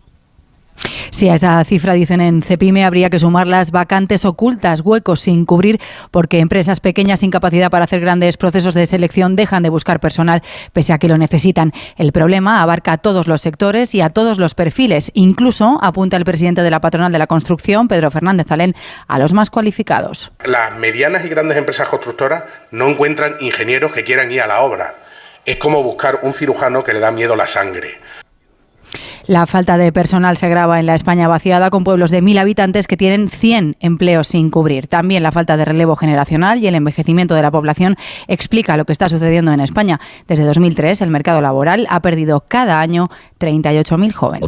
Si 1.12 1.30
a 1.30 1.36
esa 1.36 1.64
cifra 1.64 1.94
dicen 1.94 2.22
en 2.22 2.42
Cepime 2.42 2.86
habría 2.86 3.10
que 3.10 3.20
sumar 3.20 3.48
las 3.48 3.72
vacantes 3.72 4.26
ocultas, 4.26 4.82
huecos 4.82 5.22
sin 5.22 5.46
cubrir, 5.46 5.80
porque 6.12 6.40
empresas 6.40 6.80
pequeñas 6.80 7.22
sin 7.22 7.32
capacidad 7.32 7.70
para 7.70 7.86
hacer 7.86 8.00
grandes 8.00 8.38
procesos 8.38 8.74
de 8.74 8.86
selección 8.86 9.36
dejan 9.36 9.64
de 9.64 9.70
buscar 9.70 10.00
personal 10.00 10.42
pese 10.74 10.94
a 10.94 10.98
que 10.98 11.08
lo 11.08 11.18
necesitan. 11.18 11.74
El 11.98 12.12
problema 12.12 12.62
abarca 12.62 12.94
a 12.94 12.98
todos 12.98 13.28
los 13.28 13.42
sectores 13.42 13.96
y 13.96 14.02
a 14.02 14.12
todos 14.12 14.38
los 14.38 14.56
perfiles. 14.56 15.12
Incluso, 15.14 15.80
apunta 15.82 16.18
el 16.18 16.26
presidente 16.26 16.62
de 16.62 16.72
la 16.72 16.82
patronal 16.82 17.12
de 17.12 17.20
la 17.20 17.28
construcción, 17.28 17.88
Pedro 17.88 18.12
Fernández 18.12 18.52
Alén, 18.52 18.76
a 19.08 19.20
los 19.20 19.34
más 19.34 19.50
cualificados. 19.50 20.32
Las 20.46 20.76
medianas 20.78 21.26
y 21.26 21.30
grandes 21.30 21.58
empresas 21.58 21.88
constructoras 21.88 22.44
no 22.72 22.88
encuentran 22.88 23.36
ingenieros 23.40 23.92
que 23.92 24.04
quieran 24.04 24.32
ir 24.32 24.42
a 24.42 24.48
la 24.48 24.62
obra. 24.62 24.96
Es 25.46 25.58
como 25.58 25.84
buscar 25.84 26.20
un 26.24 26.34
cirujano 26.34 26.84
que 26.84 26.94
le 26.94 27.00
da 27.00 27.12
miedo 27.12 27.36
la 27.36 27.48
sangre. 27.48 27.98
La 29.30 29.46
falta 29.46 29.78
de 29.78 29.92
personal 29.92 30.38
se 30.38 30.48
agrava 30.48 30.80
en 30.80 30.88
la 30.88 30.96
España 30.96 31.28
vaciada 31.28 31.70
con 31.70 31.84
pueblos 31.84 32.10
de 32.10 32.24
mil 32.24 32.40
habitantes 32.40 32.88
que 32.88 32.98
tienen 32.98 33.30
100 33.30 33.76
empleos 33.80 34.30
sin 34.30 34.50
cubrir. 34.50 34.88
También 34.88 35.22
la 35.22 35.32
falta 35.32 35.56
de 35.56 35.66
relevo 35.66 35.96
generacional 35.96 36.58
y 36.58 36.66
el 36.66 36.74
envejecimiento 36.74 37.36
de 37.36 37.44
la 37.44 37.52
población 37.52 37.96
explica 38.28 38.76
lo 38.76 38.86
que 38.86 38.92
está 38.92 39.08
sucediendo 39.08 39.52
en 39.52 39.60
España. 39.60 40.00
Desde 40.28 40.46
2003 40.46 41.02
el 41.02 41.12
mercado 41.12 41.42
laboral 41.42 41.86
ha 41.92 42.02
perdido 42.02 42.44
cada 42.48 42.82
año 42.82 43.12
38.000 43.40 44.14
jóvenes. 44.14 44.42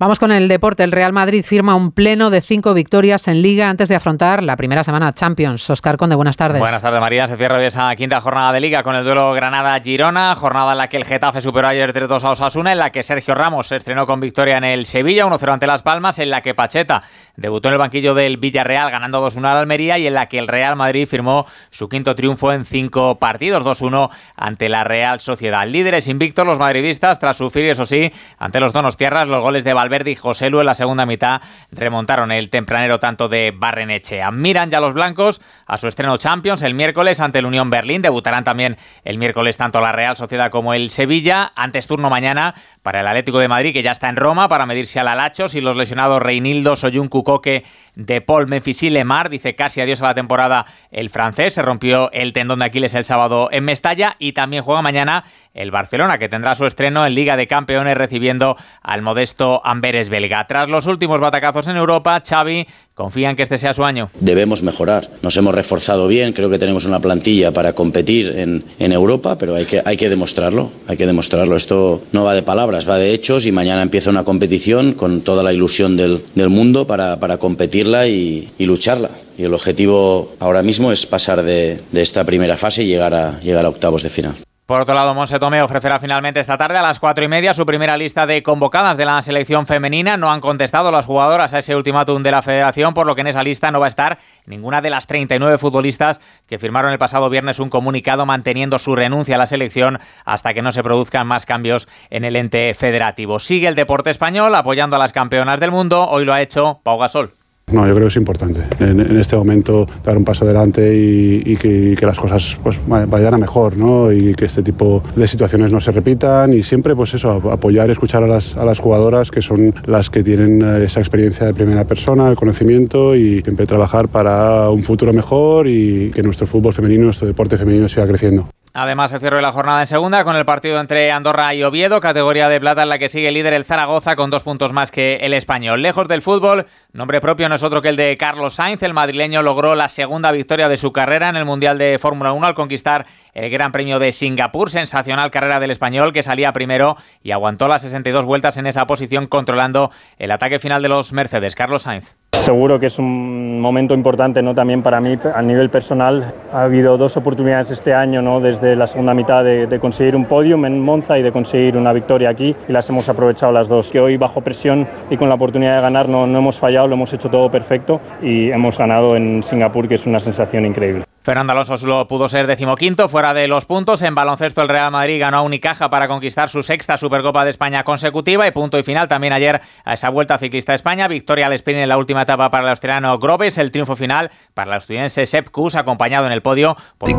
Vamos 0.00 0.20
con 0.20 0.30
el 0.30 0.46
deporte. 0.46 0.84
El 0.84 0.92
Real 0.92 1.12
Madrid 1.12 1.44
firma 1.44 1.74
un 1.74 1.90
pleno 1.90 2.30
de 2.30 2.40
cinco 2.40 2.72
victorias 2.72 3.26
en 3.26 3.42
Liga 3.42 3.68
antes 3.68 3.88
de 3.88 3.96
afrontar 3.96 4.44
la 4.44 4.54
primera 4.54 4.84
semana 4.84 5.12
Champions. 5.12 5.68
Oscar 5.70 5.96
Conde, 5.96 6.14
buenas 6.14 6.36
tardes. 6.36 6.60
Buenas 6.60 6.82
tardes, 6.82 7.00
María. 7.00 7.26
Se 7.26 7.36
cierra 7.36 7.60
esa 7.66 7.92
quinta 7.96 8.20
jornada 8.20 8.52
de 8.52 8.60
Liga 8.60 8.84
con 8.84 8.94
el 8.94 9.02
duelo 9.02 9.32
Granada-Girona, 9.32 10.36
jornada 10.36 10.70
en 10.70 10.78
la 10.78 10.88
que 10.88 10.98
el 10.98 11.04
Getafe 11.04 11.40
superó 11.40 11.66
ayer 11.66 11.92
3-2 11.92 12.22
a 12.22 12.30
Osasuna, 12.30 12.70
en 12.70 12.78
la 12.78 12.92
que 12.92 13.02
Sergio 13.02 13.34
Ramos 13.34 13.66
se 13.66 13.74
estrenó 13.74 14.06
con 14.06 14.20
victoria 14.20 14.58
en 14.58 14.62
el 14.62 14.86
Sevilla, 14.86 15.26
1-0 15.26 15.52
ante 15.52 15.66
Las 15.66 15.82
Palmas, 15.82 16.20
en 16.20 16.30
la 16.30 16.42
que 16.42 16.54
Pacheta 16.54 17.02
debutó 17.34 17.66
en 17.66 17.72
el 17.72 17.78
banquillo 17.78 18.14
del 18.14 18.36
Villarreal 18.36 18.92
ganando 18.92 19.20
2-1 19.28 19.50
al 19.50 19.56
Almería 19.56 19.98
y 19.98 20.06
en 20.06 20.14
la 20.14 20.26
que 20.26 20.38
el 20.38 20.46
Real 20.46 20.76
Madrid 20.76 21.08
firmó 21.08 21.44
su 21.70 21.88
quinto 21.88 22.14
triunfo 22.14 22.52
en 22.52 22.64
cinco 22.64 23.18
partidos, 23.18 23.64
2-1 23.64 24.10
ante 24.36 24.68
la 24.68 24.84
Real 24.84 25.18
Sociedad. 25.18 25.66
Líderes 25.66 26.06
invictos 26.06 26.46
los 26.46 26.60
madridistas 26.60 27.18
tras 27.18 27.36
sufrir, 27.36 27.66
eso 27.66 27.84
sí, 27.84 28.12
ante 28.38 28.60
los 28.60 28.72
donos 28.72 28.96
tierras 28.96 29.26
los 29.26 29.42
goles 29.42 29.64
de 29.64 29.74
Valverde 29.88 30.10
y 30.10 30.16
José 30.16 30.50
Lu 30.50 30.60
en 30.60 30.66
la 30.66 30.74
segunda 30.74 31.06
mitad 31.06 31.40
remontaron 31.72 32.30
el 32.30 32.50
tempranero 32.50 32.98
tanto 32.98 33.26
de 33.30 33.54
Barrenechea. 33.56 34.30
Miran 34.30 34.68
ya 34.68 34.80
los 34.80 34.92
blancos 34.92 35.40
a 35.66 35.78
su 35.78 35.88
estreno 35.88 36.18
Champions 36.18 36.62
el 36.62 36.74
miércoles 36.74 37.20
ante 37.20 37.38
el 37.38 37.46
Unión 37.46 37.70
Berlín. 37.70 38.02
Debutarán 38.02 38.44
también 38.44 38.76
el 39.04 39.16
miércoles 39.16 39.56
tanto 39.56 39.80
la 39.80 39.92
Real 39.92 40.14
Sociedad 40.14 40.50
como 40.50 40.74
el 40.74 40.90
Sevilla. 40.90 41.52
Antes 41.56 41.86
turno 41.86 42.10
mañana 42.10 42.54
para 42.82 43.00
el 43.00 43.06
Atlético 43.06 43.38
de 43.38 43.48
Madrid, 43.48 43.72
que 43.72 43.82
ya 43.82 43.92
está 43.92 44.10
en 44.10 44.16
Roma, 44.16 44.46
para 44.48 44.66
medirse 44.66 45.00
al 45.00 45.08
Alachos 45.08 45.54
y 45.54 45.62
los 45.62 45.74
lesionados 45.74 46.20
Reinildo, 46.20 46.76
Soyun 46.76 47.08
Kukoke, 47.08 47.64
De 47.94 48.20
Paul, 48.20 48.46
Memphis 48.46 48.82
y. 48.82 48.90
Dice 49.30 49.54
casi 49.54 49.80
adiós 49.80 50.02
a 50.02 50.08
la 50.08 50.14
temporada 50.14 50.66
el 50.90 51.08
francés. 51.08 51.54
Se 51.54 51.62
rompió 51.62 52.12
el 52.12 52.34
tendón 52.34 52.58
de 52.58 52.66
Aquiles 52.66 52.94
el 52.94 53.06
sábado 53.06 53.48
en 53.52 53.64
Mestalla 53.64 54.16
y 54.18 54.32
también 54.32 54.62
juega 54.62 54.82
mañana 54.82 55.24
el 55.54 55.70
Barcelona, 55.70 56.18
que 56.18 56.28
tendrá 56.28 56.54
su 56.54 56.66
estreno 56.66 57.06
en 57.06 57.14
Liga 57.14 57.36
de 57.36 57.46
Campeones 57.46 57.96
recibiendo 57.96 58.56
al 58.82 59.02
modesto 59.02 59.60
Amberes 59.64 60.08
belga. 60.08 60.46
Tras 60.46 60.68
los 60.68 60.86
últimos 60.86 61.20
batacazos 61.20 61.68
en 61.68 61.76
Europa, 61.76 62.22
Xavi 62.26 62.66
confía 62.94 63.30
en 63.30 63.36
que 63.36 63.42
este 63.42 63.58
sea 63.58 63.74
su 63.74 63.84
año. 63.84 64.10
Debemos 64.18 64.62
mejorar. 64.62 65.08
Nos 65.22 65.36
hemos 65.36 65.54
reforzado 65.54 66.08
bien, 66.08 66.32
creo 66.32 66.50
que 66.50 66.58
tenemos 66.58 66.84
una 66.84 67.00
plantilla 67.00 67.52
para 67.52 67.72
competir 67.72 68.34
en, 68.36 68.92
Europa, 68.92 69.36
pero 69.38 69.54
hay 69.54 69.66
que, 69.66 69.82
hay 69.84 69.96
que 69.96 70.08
demostrarlo, 70.08 70.72
hay 70.88 70.96
que 70.96 71.06
demostrarlo. 71.06 71.56
Esto 71.56 72.02
no 72.12 72.24
va 72.24 72.34
de 72.34 72.42
palabras, 72.42 72.88
va 72.88 72.98
de 72.98 73.12
hechos 73.12 73.46
y 73.46 73.52
mañana 73.52 73.82
empieza 73.82 74.10
una 74.10 74.24
competición 74.24 74.94
con 74.94 75.20
toda 75.20 75.42
la 75.42 75.52
ilusión 75.52 75.96
del, 75.96 76.22
mundo 76.48 76.86
para, 76.86 77.20
para 77.20 77.38
competirla 77.38 78.08
y, 78.08 78.50
y 78.58 78.66
lucharla. 78.66 79.10
Y 79.36 79.44
el 79.44 79.54
objetivo 79.54 80.32
ahora 80.40 80.62
mismo 80.62 80.90
es 80.90 81.06
pasar 81.06 81.42
de, 81.42 81.80
de 81.92 82.02
esta 82.02 82.24
primera 82.24 82.56
fase 82.56 82.82
y 82.82 82.88
llegar 82.88 83.14
a, 83.14 83.38
llegar 83.40 83.64
a 83.64 83.68
octavos 83.68 84.02
de 84.02 84.10
final. 84.10 84.34
Por 84.68 84.82
otro 84.82 84.94
lado, 84.94 85.14
Monse 85.14 85.38
Tomé 85.38 85.62
ofrecerá 85.62 85.98
finalmente 85.98 86.40
esta 86.40 86.58
tarde 86.58 86.76
a 86.76 86.82
las 86.82 86.98
cuatro 86.98 87.24
y 87.24 87.28
media 87.28 87.54
su 87.54 87.64
primera 87.64 87.96
lista 87.96 88.26
de 88.26 88.42
convocadas 88.42 88.98
de 88.98 89.06
la 89.06 89.22
selección 89.22 89.64
femenina. 89.64 90.18
No 90.18 90.30
han 90.30 90.40
contestado 90.40 90.92
las 90.92 91.06
jugadoras 91.06 91.54
a 91.54 91.60
ese 91.60 91.74
ultimátum 91.74 92.22
de 92.22 92.30
la 92.30 92.42
federación, 92.42 92.92
por 92.92 93.06
lo 93.06 93.14
que 93.14 93.22
en 93.22 93.28
esa 93.28 93.42
lista 93.42 93.70
no 93.70 93.80
va 93.80 93.86
a 93.86 93.88
estar 93.88 94.18
ninguna 94.44 94.82
de 94.82 94.90
las 94.90 95.06
39 95.06 95.56
futbolistas 95.56 96.20
que 96.46 96.58
firmaron 96.58 96.92
el 96.92 96.98
pasado 96.98 97.30
viernes 97.30 97.60
un 97.60 97.70
comunicado 97.70 98.26
manteniendo 98.26 98.78
su 98.78 98.94
renuncia 98.94 99.36
a 99.36 99.38
la 99.38 99.46
selección 99.46 100.00
hasta 100.26 100.52
que 100.52 100.60
no 100.60 100.70
se 100.70 100.82
produzcan 100.82 101.26
más 101.26 101.46
cambios 101.46 101.88
en 102.10 102.26
el 102.26 102.36
ente 102.36 102.74
federativo. 102.74 103.40
Sigue 103.40 103.68
el 103.68 103.74
deporte 103.74 104.10
español 104.10 104.54
apoyando 104.54 104.96
a 104.96 104.98
las 104.98 105.14
campeonas 105.14 105.60
del 105.60 105.70
mundo. 105.70 106.06
Hoy 106.10 106.26
lo 106.26 106.34
ha 106.34 106.42
hecho 106.42 106.80
Pau 106.82 106.98
Gasol. 106.98 107.37
No, 107.72 107.86
yo 107.86 107.94
creo 107.94 108.06
que 108.06 108.12
es 108.12 108.16
importante 108.16 108.62
en, 108.80 109.18
este 109.18 109.36
momento 109.36 109.86
dar 110.04 110.16
un 110.16 110.24
paso 110.24 110.44
adelante 110.44 110.94
y, 110.94 111.56
que, 111.56 111.96
las 112.00 112.18
cosas 112.18 112.56
pues, 112.62 112.80
vayan 112.86 113.34
a 113.34 113.38
mejor 113.38 113.76
¿no? 113.76 114.10
y 114.10 114.34
que 114.34 114.46
este 114.46 114.62
tipo 114.62 115.02
de 115.14 115.26
situaciones 115.26 115.70
no 115.72 115.80
se 115.80 115.90
repitan 115.90 116.54
y 116.54 116.62
siempre 116.62 116.96
pues 116.96 117.12
eso, 117.14 117.30
apoyar 117.50 117.90
escuchar 117.90 118.22
a 118.22 118.26
las, 118.26 118.56
a 118.56 118.64
las 118.64 118.78
jugadoras 118.78 119.30
que 119.30 119.42
son 119.42 119.74
las 119.86 120.10
que 120.10 120.22
tienen 120.22 120.62
eh, 120.62 120.84
esa 120.84 121.00
experiencia 121.00 121.46
de 121.46 121.54
primera 121.54 121.84
persona, 121.84 122.28
el 122.28 122.36
conocimiento 122.36 123.14
y 123.14 123.42
siempre 123.42 123.66
trabajar 123.66 124.08
para 124.08 124.70
un 124.70 124.82
futuro 124.82 125.12
mejor 125.12 125.66
y 125.68 126.10
que 126.10 126.22
nuestro 126.22 126.46
fútbol 126.46 126.72
femenino, 126.72 127.04
nuestro 127.04 127.26
deporte 127.26 127.56
femenino 127.56 127.88
siga 127.88 128.06
creciendo. 128.06 128.48
Además, 128.74 129.10
se 129.10 129.18
cierra 129.18 129.40
la 129.40 129.50
jornada 129.50 129.80
en 129.80 129.86
segunda 129.86 130.24
con 130.24 130.36
el 130.36 130.44
partido 130.44 130.78
entre 130.78 131.10
Andorra 131.10 131.52
y 131.54 131.64
Oviedo, 131.64 132.00
categoría 132.00 132.48
de 132.48 132.60
plata 132.60 132.82
en 132.82 132.88
la 132.88 132.98
que 132.98 133.08
sigue 133.08 133.32
líder 133.32 133.52
el 133.54 133.64
Zaragoza 133.64 134.14
con 134.14 134.30
dos 134.30 134.42
puntos 134.42 134.72
más 134.72 134.90
que 134.90 135.16
el 135.16 135.34
español. 135.34 135.82
Lejos 135.82 136.06
del 136.06 136.22
fútbol, 136.22 136.66
nombre 136.98 137.20
propio 137.20 137.48
no 137.48 137.54
es 137.54 137.62
otro 137.62 137.80
que 137.80 137.90
el 137.90 137.96
de 137.96 138.16
Carlos 138.16 138.54
Sainz. 138.54 138.82
El 138.82 138.92
madrileño 138.92 139.40
logró 139.40 139.76
la 139.76 139.88
segunda 139.88 140.32
victoria 140.32 140.68
de 140.68 140.76
su 140.76 140.92
carrera 140.92 141.28
en 141.28 141.36
el 141.36 141.44
Mundial 141.44 141.78
de 141.78 141.98
Fórmula 142.00 142.32
1 142.32 142.48
al 142.48 142.54
conquistar 142.54 143.06
el 143.34 143.48
Gran 143.50 143.70
Premio 143.70 144.00
de 144.00 144.10
Singapur. 144.10 144.68
Sensacional 144.68 145.30
carrera 145.30 145.60
del 145.60 145.70
español 145.70 146.12
que 146.12 146.24
salía 146.24 146.52
primero 146.52 146.96
y 147.22 147.30
aguantó 147.30 147.68
las 147.68 147.82
62 147.82 148.24
vueltas 148.24 148.58
en 148.58 148.66
esa 148.66 148.86
posición 148.86 149.26
controlando 149.26 149.90
el 150.18 150.32
ataque 150.32 150.58
final 150.58 150.82
de 150.82 150.88
los 150.88 151.12
Mercedes. 151.12 151.54
Carlos 151.54 151.82
Sainz. 151.82 152.16
Seguro 152.32 152.80
que 152.80 152.86
es 152.86 152.98
un 152.98 153.60
momento 153.60 153.94
importante 153.94 154.42
¿no? 154.42 154.54
también 154.54 154.82
para 154.82 155.00
mí 155.00 155.18
a 155.34 155.42
nivel 155.42 155.70
personal. 155.70 156.34
Ha 156.52 156.62
habido 156.62 156.96
dos 156.96 157.16
oportunidades 157.16 157.70
este 157.70 157.94
año, 157.94 158.22
¿no? 158.22 158.40
desde 158.40 158.74
la 158.74 158.86
segunda 158.86 159.14
mitad, 159.14 159.44
de, 159.44 159.66
de, 159.66 159.78
conseguir 159.78 160.16
un 160.16 160.24
podium 160.24 160.64
en 160.64 160.80
Monza 160.80 161.18
y 161.18 161.22
de 161.22 161.30
conseguir 161.30 161.76
una 161.76 161.92
victoria 161.92 162.30
aquí 162.30 162.56
y 162.68 162.72
las 162.72 162.88
hemos 162.88 163.08
aprovechado 163.08 163.52
las 163.52 163.68
dos. 163.68 163.90
Que 163.90 164.00
hoy 164.00 164.16
bajo 164.16 164.40
presión 164.40 164.88
y 165.10 165.16
con 165.16 165.28
la 165.28 165.34
oportunidad 165.34 165.76
de 165.76 165.82
ganar 165.82 166.08
no, 166.08 166.26
no 166.26 166.38
hemos 166.38 166.58
fallado, 166.58 166.87
lo 166.88 166.94
hemos 166.94 167.12
hecho 167.12 167.28
todo 167.28 167.50
perfecto 167.50 168.00
y 168.22 168.50
hemos 168.50 168.76
ganado 168.76 169.16
en 169.16 169.42
Singapur, 169.42 169.88
que 169.88 169.96
es 169.96 170.06
una 170.06 170.20
sensación 170.20 170.66
increíble. 170.66 171.04
Fernando 171.22 171.52
Alonso 171.52 171.76
solo 171.76 172.08
pudo 172.08 172.26
ser 172.26 172.46
decimoquinto 172.46 173.08
fuera 173.08 173.34
de 173.34 173.48
los 173.48 173.66
puntos. 173.66 174.00
En 174.00 174.14
baloncesto 174.14 174.62
el 174.62 174.68
Real 174.68 174.90
Madrid 174.90 175.20
ganó 175.20 175.36
a 175.38 175.42
Unicaja 175.42 175.90
para 175.90 176.08
conquistar 176.08 176.48
su 176.48 176.62
sexta 176.62 176.96
Supercopa 176.96 177.44
de 177.44 177.50
España 177.50 177.84
consecutiva 177.84 178.46
y 178.46 178.50
punto 178.50 178.78
y 178.78 178.82
final 178.82 179.08
también 179.08 179.34
ayer 179.34 179.60
a 179.84 179.92
esa 179.92 180.08
vuelta 180.08 180.38
ciclista 180.38 180.72
a 180.72 180.74
España. 180.74 181.06
Victoria 181.06 181.46
al 181.46 181.52
sprint 181.52 181.80
en 181.80 181.88
la 181.90 181.98
última 181.98 182.22
etapa 182.22 182.50
para 182.50 182.64
el 182.64 182.70
australiano 182.70 183.18
Groves. 183.18 183.58
El 183.58 183.70
triunfo 183.70 183.94
final 183.94 184.30
para 184.54 184.72
el 184.72 184.78
estudiante 184.78 185.26
Sepp 185.26 185.50
Kuss 185.50 185.76
acompañado 185.76 186.26
en 186.26 186.32
el 186.32 186.40
podio 186.40 186.76
por... 186.96 187.10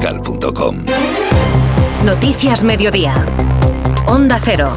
Noticias 2.03 2.63
Mediodía. 2.63 3.13
Onda 4.07 4.39
Cero. 4.41 4.73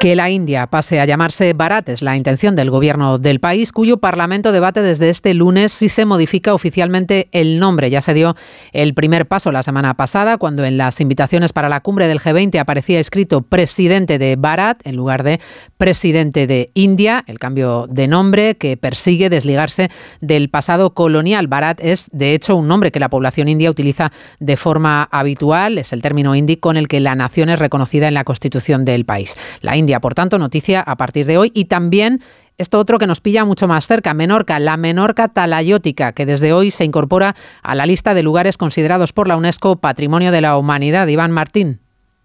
Que 0.00 0.14
la 0.14 0.30
India 0.30 0.68
pase 0.68 1.00
a 1.00 1.06
llamarse 1.06 1.54
Bharat 1.54 1.88
es 1.88 2.02
la 2.02 2.16
intención 2.16 2.54
del 2.54 2.70
gobierno 2.70 3.18
del 3.18 3.40
país, 3.40 3.72
cuyo 3.72 3.96
Parlamento 3.96 4.52
debate 4.52 4.80
desde 4.80 5.10
este 5.10 5.34
lunes 5.34 5.72
si 5.72 5.88
se 5.88 6.04
modifica 6.04 6.54
oficialmente 6.54 7.28
el 7.32 7.58
nombre. 7.58 7.90
Ya 7.90 8.00
se 8.00 8.14
dio 8.14 8.36
el 8.72 8.94
primer 8.94 9.26
paso 9.26 9.50
la 9.50 9.64
semana 9.64 9.94
pasada, 9.94 10.38
cuando 10.38 10.64
en 10.64 10.76
las 10.76 11.00
invitaciones 11.00 11.52
para 11.52 11.68
la 11.68 11.80
cumbre 11.80 12.06
del 12.06 12.20
G20 12.20 12.60
aparecía 12.60 13.00
escrito 13.00 13.42
presidente 13.42 14.20
de 14.20 14.36
Bharat 14.36 14.86
en 14.86 14.94
lugar 14.94 15.24
de 15.24 15.40
presidente 15.78 16.46
de 16.46 16.70
India, 16.74 17.24
el 17.26 17.40
cambio 17.40 17.88
de 17.90 18.06
nombre 18.06 18.56
que 18.56 18.76
persigue 18.76 19.30
desligarse 19.30 19.90
del 20.20 20.48
pasado 20.48 20.94
colonial. 20.94 21.48
Bharat 21.48 21.80
es, 21.80 22.08
de 22.12 22.34
hecho, 22.34 22.54
un 22.54 22.68
nombre 22.68 22.92
que 22.92 23.00
la 23.00 23.08
población 23.08 23.48
india 23.48 23.68
utiliza 23.68 24.12
de 24.38 24.56
forma 24.56 25.08
habitual, 25.10 25.76
es 25.76 25.92
el 25.92 26.02
término 26.02 26.36
hindi 26.36 26.56
con 26.56 26.76
el 26.76 26.86
que 26.86 27.00
la 27.00 27.16
nación 27.16 27.48
es 27.48 27.58
reconocida 27.58 28.06
en 28.06 28.14
la 28.14 28.22
constitución 28.22 28.84
del 28.84 29.04
país. 29.04 29.36
La 29.60 29.76
por 30.00 30.14
tanto, 30.14 30.38
noticia 30.38 30.80
a 30.80 30.96
partir 30.96 31.26
de 31.26 31.38
hoy 31.38 31.50
y 31.54 31.64
también 31.64 32.20
esto 32.58 32.78
otro 32.78 32.98
que 32.98 33.06
nos 33.06 33.20
pilla 33.20 33.44
mucho 33.44 33.68
más 33.68 33.86
cerca, 33.86 34.14
Menorca, 34.14 34.58
la 34.58 34.76
Menorca 34.76 35.28
talayótica, 35.28 36.12
que 36.12 36.26
desde 36.26 36.52
hoy 36.52 36.70
se 36.70 36.84
incorpora 36.84 37.34
a 37.62 37.74
la 37.74 37.86
lista 37.86 38.14
de 38.14 38.22
lugares 38.22 38.56
considerados 38.56 39.12
por 39.12 39.28
la 39.28 39.36
UNESCO 39.36 39.76
Patrimonio 39.76 40.32
de 40.32 40.40
la 40.40 40.56
Humanidad. 40.56 41.06
Iván 41.08 41.30
Martín. 41.30 41.80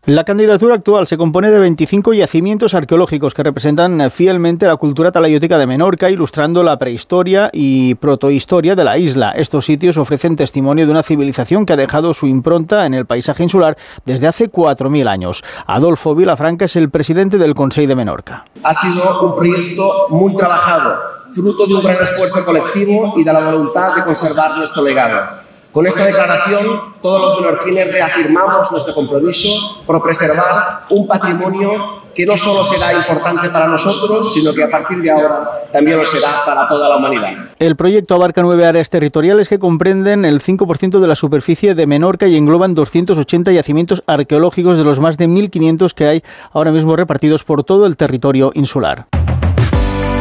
La 0.06 0.26
candidatura 0.26 0.76
actual 0.76 1.08
se 1.08 1.18
compone 1.18 1.50
de 1.50 1.60
25 1.60 2.12
yacimientos 2.14 2.74
arqueológicos 2.74 3.34
que 3.34 3.42
representan 3.42 4.12
fielmente 4.12 4.68
la 4.68 4.76
cultura 4.76 5.14
talayótica 5.14 5.58
de 5.58 5.66
Menorca, 5.66 6.10
ilustrando 6.10 6.62
la 6.62 6.78
prehistoria 6.78 7.50
y 7.54 7.96
protohistoria 7.96 8.76
de 8.76 8.84
la 8.84 8.98
isla. 8.98 9.32
Estos 9.32 9.66
sitios 9.66 9.96
ofrecen 9.96 10.36
testimonio 10.36 10.86
de 10.86 10.92
una 10.92 11.04
civilización 11.04 11.66
que 11.66 11.72
ha 11.72 11.78
dejado 11.78 12.14
su 12.14 12.28
impronta 12.28 12.86
en 12.86 12.96
el 12.96 13.06
paisaje 13.06 13.44
insular 13.44 13.78
desde 14.06 14.28
hace 14.28 14.52
4.000 14.52 15.08
años. 15.08 15.42
Adolfo 15.68 16.14
Vilafranca 16.16 16.66
es 16.66 16.76
el 16.76 16.90
presidente 16.90 17.38
del 17.38 17.56
Consejo 17.56 17.88
de 17.88 17.96
Menorca. 17.96 18.44
Ha 18.62 18.74
sido 18.74 19.22
un 19.22 19.38
proyecto 19.38 20.08
muy 20.10 20.36
trabajado, 20.36 21.00
fruto 21.32 21.66
de 21.66 21.76
un 21.76 21.82
gran 21.82 22.04
esfuerzo 22.04 22.44
colectivo 22.44 23.14
y 23.16 23.24
de 23.24 23.32
la 23.32 23.40
voluntad 23.40 23.96
de 23.96 24.04
conservar 24.04 24.58
nuestro 24.58 24.84
legado. 24.84 25.44
Con 25.74 25.88
esta 25.88 26.06
declaración, 26.06 26.94
todos 27.02 27.20
los 27.20 27.42
menorquines 27.42 27.92
reafirmamos 27.92 28.72
nuestro 28.72 28.94
compromiso 28.94 29.82
por 29.88 30.04
preservar 30.04 30.86
un 30.92 31.08
patrimonio 31.08 32.04
que 32.14 32.28
no 32.28 32.38
solo 32.38 32.64
será 32.64 32.94
importante 32.94 33.50
para 33.50 33.68
nosotros, 33.68 34.32
sino 34.32 34.54
que 34.54 34.64
a 34.64 34.70
partir 34.70 35.02
de 35.02 35.10
ahora 35.10 35.64
también 35.72 35.98
lo 35.98 36.06
será 36.06 36.46
para 36.46 36.68
toda 36.68 36.88
la 36.90 36.98
humanidad. 36.98 37.50
El 37.58 37.76
proyecto 37.76 38.14
abarca 38.14 38.44
nueve 38.44 38.68
áreas 38.68 38.92
territoriales 38.92 39.50
que 39.50 39.58
comprenden 39.58 40.26
el 40.26 40.42
5% 40.42 41.00
de 41.00 41.08
la 41.08 41.16
superficie 41.16 41.74
de 41.74 41.88
Menorca 41.88 42.28
y 42.28 42.38
engloban 42.38 42.76
280 42.76 43.52
yacimientos 43.52 44.04
arqueológicos 44.06 44.78
de 44.78 44.84
los 44.84 45.00
más 45.00 45.18
de 45.18 45.28
1.500 45.28 45.94
que 45.94 46.06
hay 46.06 46.24
ahora 46.52 46.70
mismo 46.70 46.96
repartidos 46.96 47.44
por 47.44 47.64
todo 47.64 47.88
el 47.88 47.98
territorio 47.98 48.52
insular. 48.54 49.08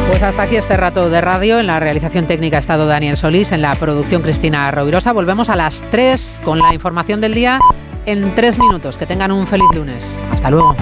Pues 0.07 0.21
hasta 0.21 0.43
aquí 0.43 0.55
este 0.55 0.77
rato 0.77 1.09
de 1.09 1.21
radio. 1.21 1.59
En 1.59 1.67
la 1.67 1.79
realización 1.79 2.25
técnica 2.27 2.57
ha 2.57 2.59
estado 2.59 2.85
Daniel 2.87 3.17
Solís, 3.17 3.51
en 3.51 3.61
la 3.61 3.75
producción 3.75 4.21
Cristina 4.21 4.69
Rovirosa. 4.71 5.11
Volvemos 5.11 5.49
a 5.49 5.55
las 5.55 5.81
3 5.91 6.41
con 6.43 6.59
la 6.59 6.73
información 6.73 7.21
del 7.21 7.33
día 7.33 7.59
en 8.05 8.35
3 8.35 8.59
minutos. 8.59 8.97
Que 8.97 9.05
tengan 9.05 9.31
un 9.31 9.47
feliz 9.47 9.67
lunes. 9.75 10.23
Hasta 10.31 10.49
luego. 10.49 10.75